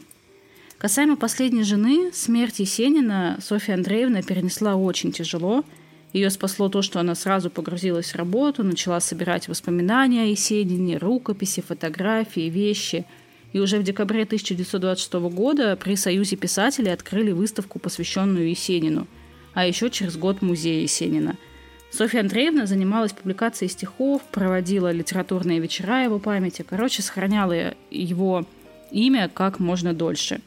[0.78, 5.66] Касаемо последней жены, смерть Есенина Софья Андреевна перенесла очень тяжело.
[6.14, 11.62] Ее спасло то, что она сразу погрузилась в работу, начала собирать воспоминания о Есенине, рукописи,
[11.62, 13.06] фотографии, вещи.
[13.52, 19.08] И уже в декабре 1926 года при Союзе писателей открыли выставку, посвященную Есенину.
[19.54, 21.38] А еще через год музей Есенина–
[21.94, 28.48] Софья Андреевна занималась публикацией стихов, проводила литературные вечера его памяти, короче, сохраняла его
[28.90, 30.42] имя как можно дольше.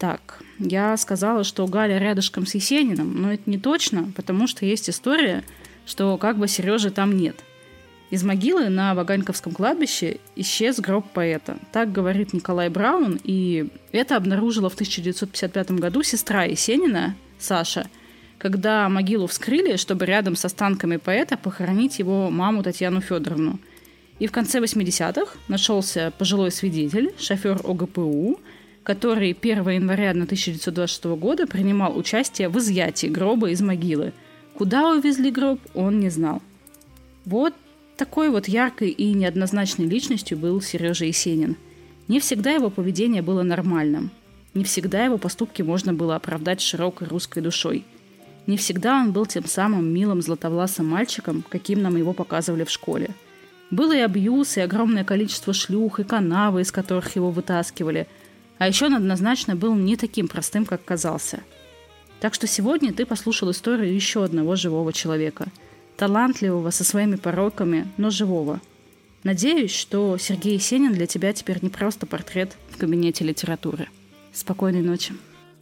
[0.00, 4.90] Так, я сказала, что Галя рядышком с Есениным, но это не точно, потому что есть
[4.90, 5.44] история,
[5.86, 7.36] что как бы Сережи там нет.
[8.10, 11.58] Из могилы на Ваганьковском кладбище исчез гроб поэта.
[11.70, 17.88] Так говорит Николай Браун, и это обнаружила в 1955 году сестра Есенина, Саша–
[18.40, 23.58] когда могилу вскрыли, чтобы рядом с останками поэта похоронить его маму Татьяну Федоровну.
[24.18, 28.40] И в конце 80-х нашелся пожилой свидетель, шофер ОГПУ,
[28.82, 34.12] который 1 января 1926 года принимал участие в изъятии гроба из могилы.
[34.54, 36.42] Куда увезли гроб, он не знал.
[37.24, 37.54] Вот
[37.96, 41.56] такой вот яркой и неоднозначной личностью был Сережа Есенин.
[42.08, 44.10] Не всегда его поведение было нормальным.
[44.54, 47.84] Не всегда его поступки можно было оправдать широкой русской душой.
[48.46, 53.10] Не всегда он был тем самым милым златовласым мальчиком, каким нам его показывали в школе.
[53.70, 58.08] Было и абьюз, и огромное количество шлюх, и канавы, из которых его вытаскивали.
[58.60, 61.40] А еще он однозначно был не таким простым, как казался.
[62.20, 65.46] Так что сегодня ты послушал историю еще одного живого человека.
[65.96, 68.60] Талантливого, со своими пороками, но живого.
[69.22, 73.88] Надеюсь, что Сергей Есенин для тебя теперь не просто портрет в кабинете литературы.
[74.34, 75.14] Спокойной ночи.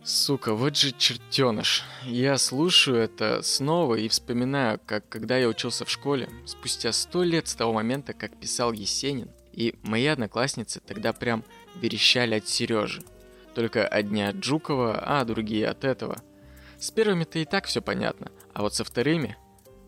[0.03, 1.85] Сука, вот же чертеныш.
[2.05, 7.47] Я слушаю это снова и вспоминаю, как когда я учился в школе, спустя сто лет
[7.47, 11.45] с того момента, как писал Есенин, и мои одноклассницы тогда прям
[11.81, 13.03] верещали от Сережи.
[13.55, 16.23] Только одни от Жукова, а другие от этого.
[16.79, 19.37] С первыми-то и так все понятно, а вот со вторыми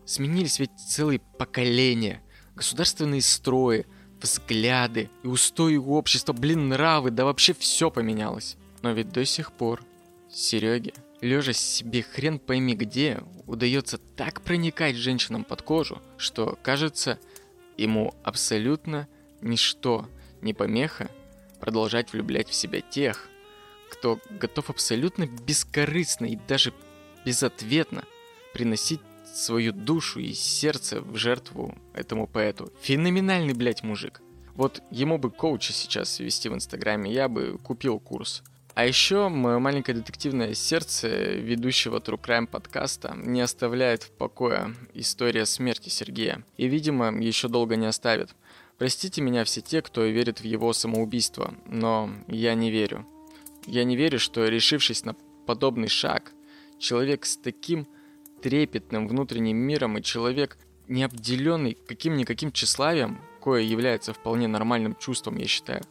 [0.05, 2.21] сменились ведь целые поколения,
[2.55, 3.85] государственные строи,
[4.21, 8.57] взгляды и устои общества, блин, нравы, да вообще все поменялось.
[8.81, 9.83] Но ведь до сих пор
[10.29, 17.19] Сереге, лежа себе хрен пойми где, удается так проникать женщинам под кожу, что, кажется,
[17.77, 19.07] ему абсолютно
[19.41, 20.07] ничто
[20.41, 21.09] не помеха
[21.61, 23.29] продолжать влюблять в себя тех,
[23.89, 26.73] кто готов абсолютно бескорыстно и даже
[27.25, 28.03] безответно
[28.53, 29.01] приносить
[29.33, 32.71] свою душу и сердце в жертву этому поэту.
[32.81, 34.21] Феноменальный, блядь, мужик.
[34.55, 38.43] Вот ему бы коуча сейчас вести в Инстаграме, я бы купил курс.
[38.73, 45.45] А еще мое маленькое детективное сердце ведущего True Crime подкаста не оставляет в покое история
[45.45, 46.43] смерти Сергея.
[46.57, 48.29] И, видимо, еще долго не оставит.
[48.81, 53.05] Простите меня все те, кто верит в его самоубийство, но я не верю.
[53.67, 55.13] Я не верю, что решившись на
[55.45, 56.31] подобный шаг,
[56.79, 57.87] человек с таким
[58.41, 65.45] трепетным внутренним миром и человек, не обделенный каким-никаким тщеславием, кое является вполне нормальным чувством, я
[65.45, 65.83] считаю,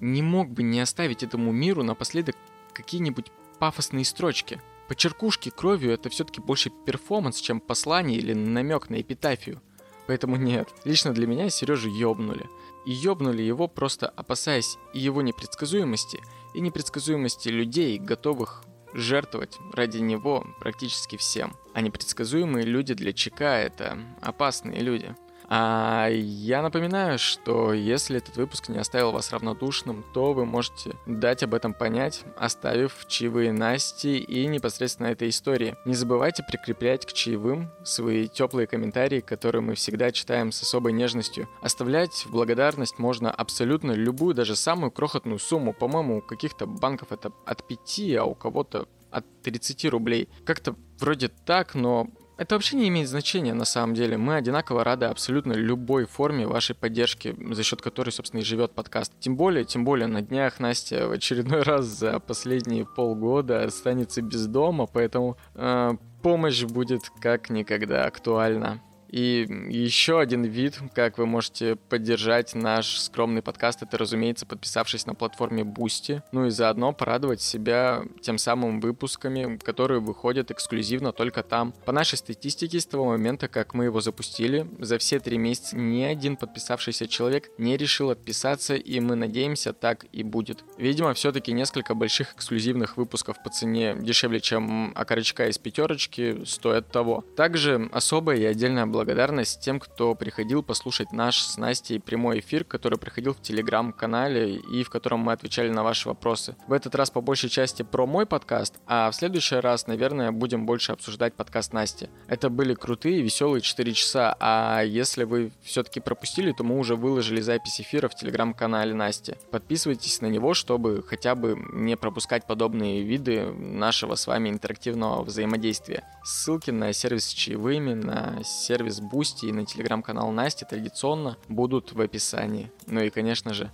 [0.00, 2.34] не мог бы не оставить этому миру напоследок
[2.72, 3.26] какие-нибудь
[3.58, 4.58] пафосные строчки.
[4.88, 9.60] Почеркушки кровью это все-таки больше перформанс, чем послание или намек на эпитафию.
[10.08, 12.48] Поэтому нет, лично для меня Сережу ёбнули.
[12.86, 16.22] И ёбнули его просто опасаясь и его непредсказуемости,
[16.54, 18.64] и непредсказуемости людей, готовых
[18.94, 21.54] жертвовать ради него практически всем.
[21.74, 25.14] А непредсказуемые люди для ЧК это опасные люди.
[25.50, 31.42] А я напоминаю, что если этот выпуск не оставил вас равнодушным, то вы можете дать
[31.42, 35.76] об этом понять, оставив чаевые Насти и непосредственно этой истории.
[35.86, 41.48] Не забывайте прикреплять к чаевым свои теплые комментарии, которые мы всегда читаем с особой нежностью.
[41.62, 45.72] Оставлять в благодарность можно абсолютно любую, даже самую крохотную сумму.
[45.72, 50.28] По-моему, у каких-то банков это от 5, а у кого-то от 30 рублей.
[50.44, 52.08] Как-то вроде так, но
[52.38, 54.16] это вообще не имеет значения на самом деле.
[54.16, 59.12] Мы одинаково рады абсолютно любой форме вашей поддержки, за счет которой, собственно, и живет подкаст.
[59.18, 64.46] Тем более, тем более на днях Настя в очередной раз за последние полгода останется без
[64.46, 65.90] дома, поэтому э,
[66.22, 68.80] помощь будет как никогда актуальна.
[69.08, 75.14] И еще один вид, как вы можете поддержать наш скромный подкаст, это, разумеется, подписавшись на
[75.14, 81.72] платформе Boosty, ну и заодно порадовать себя тем самым выпусками, которые выходят эксклюзивно только там.
[81.84, 86.02] По нашей статистике, с того момента, как мы его запустили, за все три месяца ни
[86.02, 90.64] один подписавшийся человек не решил отписаться, и мы надеемся, так и будет.
[90.76, 97.24] Видимо, все-таки несколько больших эксклюзивных выпусков по цене дешевле, чем окорочка из пятерочки, стоят того.
[97.36, 102.98] Также особая и отдельная благодарность тем, кто приходил послушать наш с Настей прямой эфир, который
[102.98, 106.56] проходил в телеграм-канале и в котором мы отвечали на ваши вопросы.
[106.66, 110.66] В этот раз по большей части про мой подкаст, а в следующий раз, наверное, будем
[110.66, 112.08] больше обсуждать подкаст Насти.
[112.26, 117.40] Это были крутые, веселые 4 часа, а если вы все-таки пропустили, то мы уже выложили
[117.40, 119.34] запись эфира в телеграм-канале Насти.
[119.52, 126.02] Подписывайтесь на него, чтобы хотя бы не пропускать подобные виды нашего с вами интерактивного взаимодействия.
[126.24, 131.92] Ссылки на сервис с чаевыми, на сервис сервис Бусти и на телеграм-канал Насти традиционно будут
[131.92, 132.70] в описании.
[132.86, 133.70] Ну и, конечно же,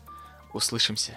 [0.52, 1.16] услышимся.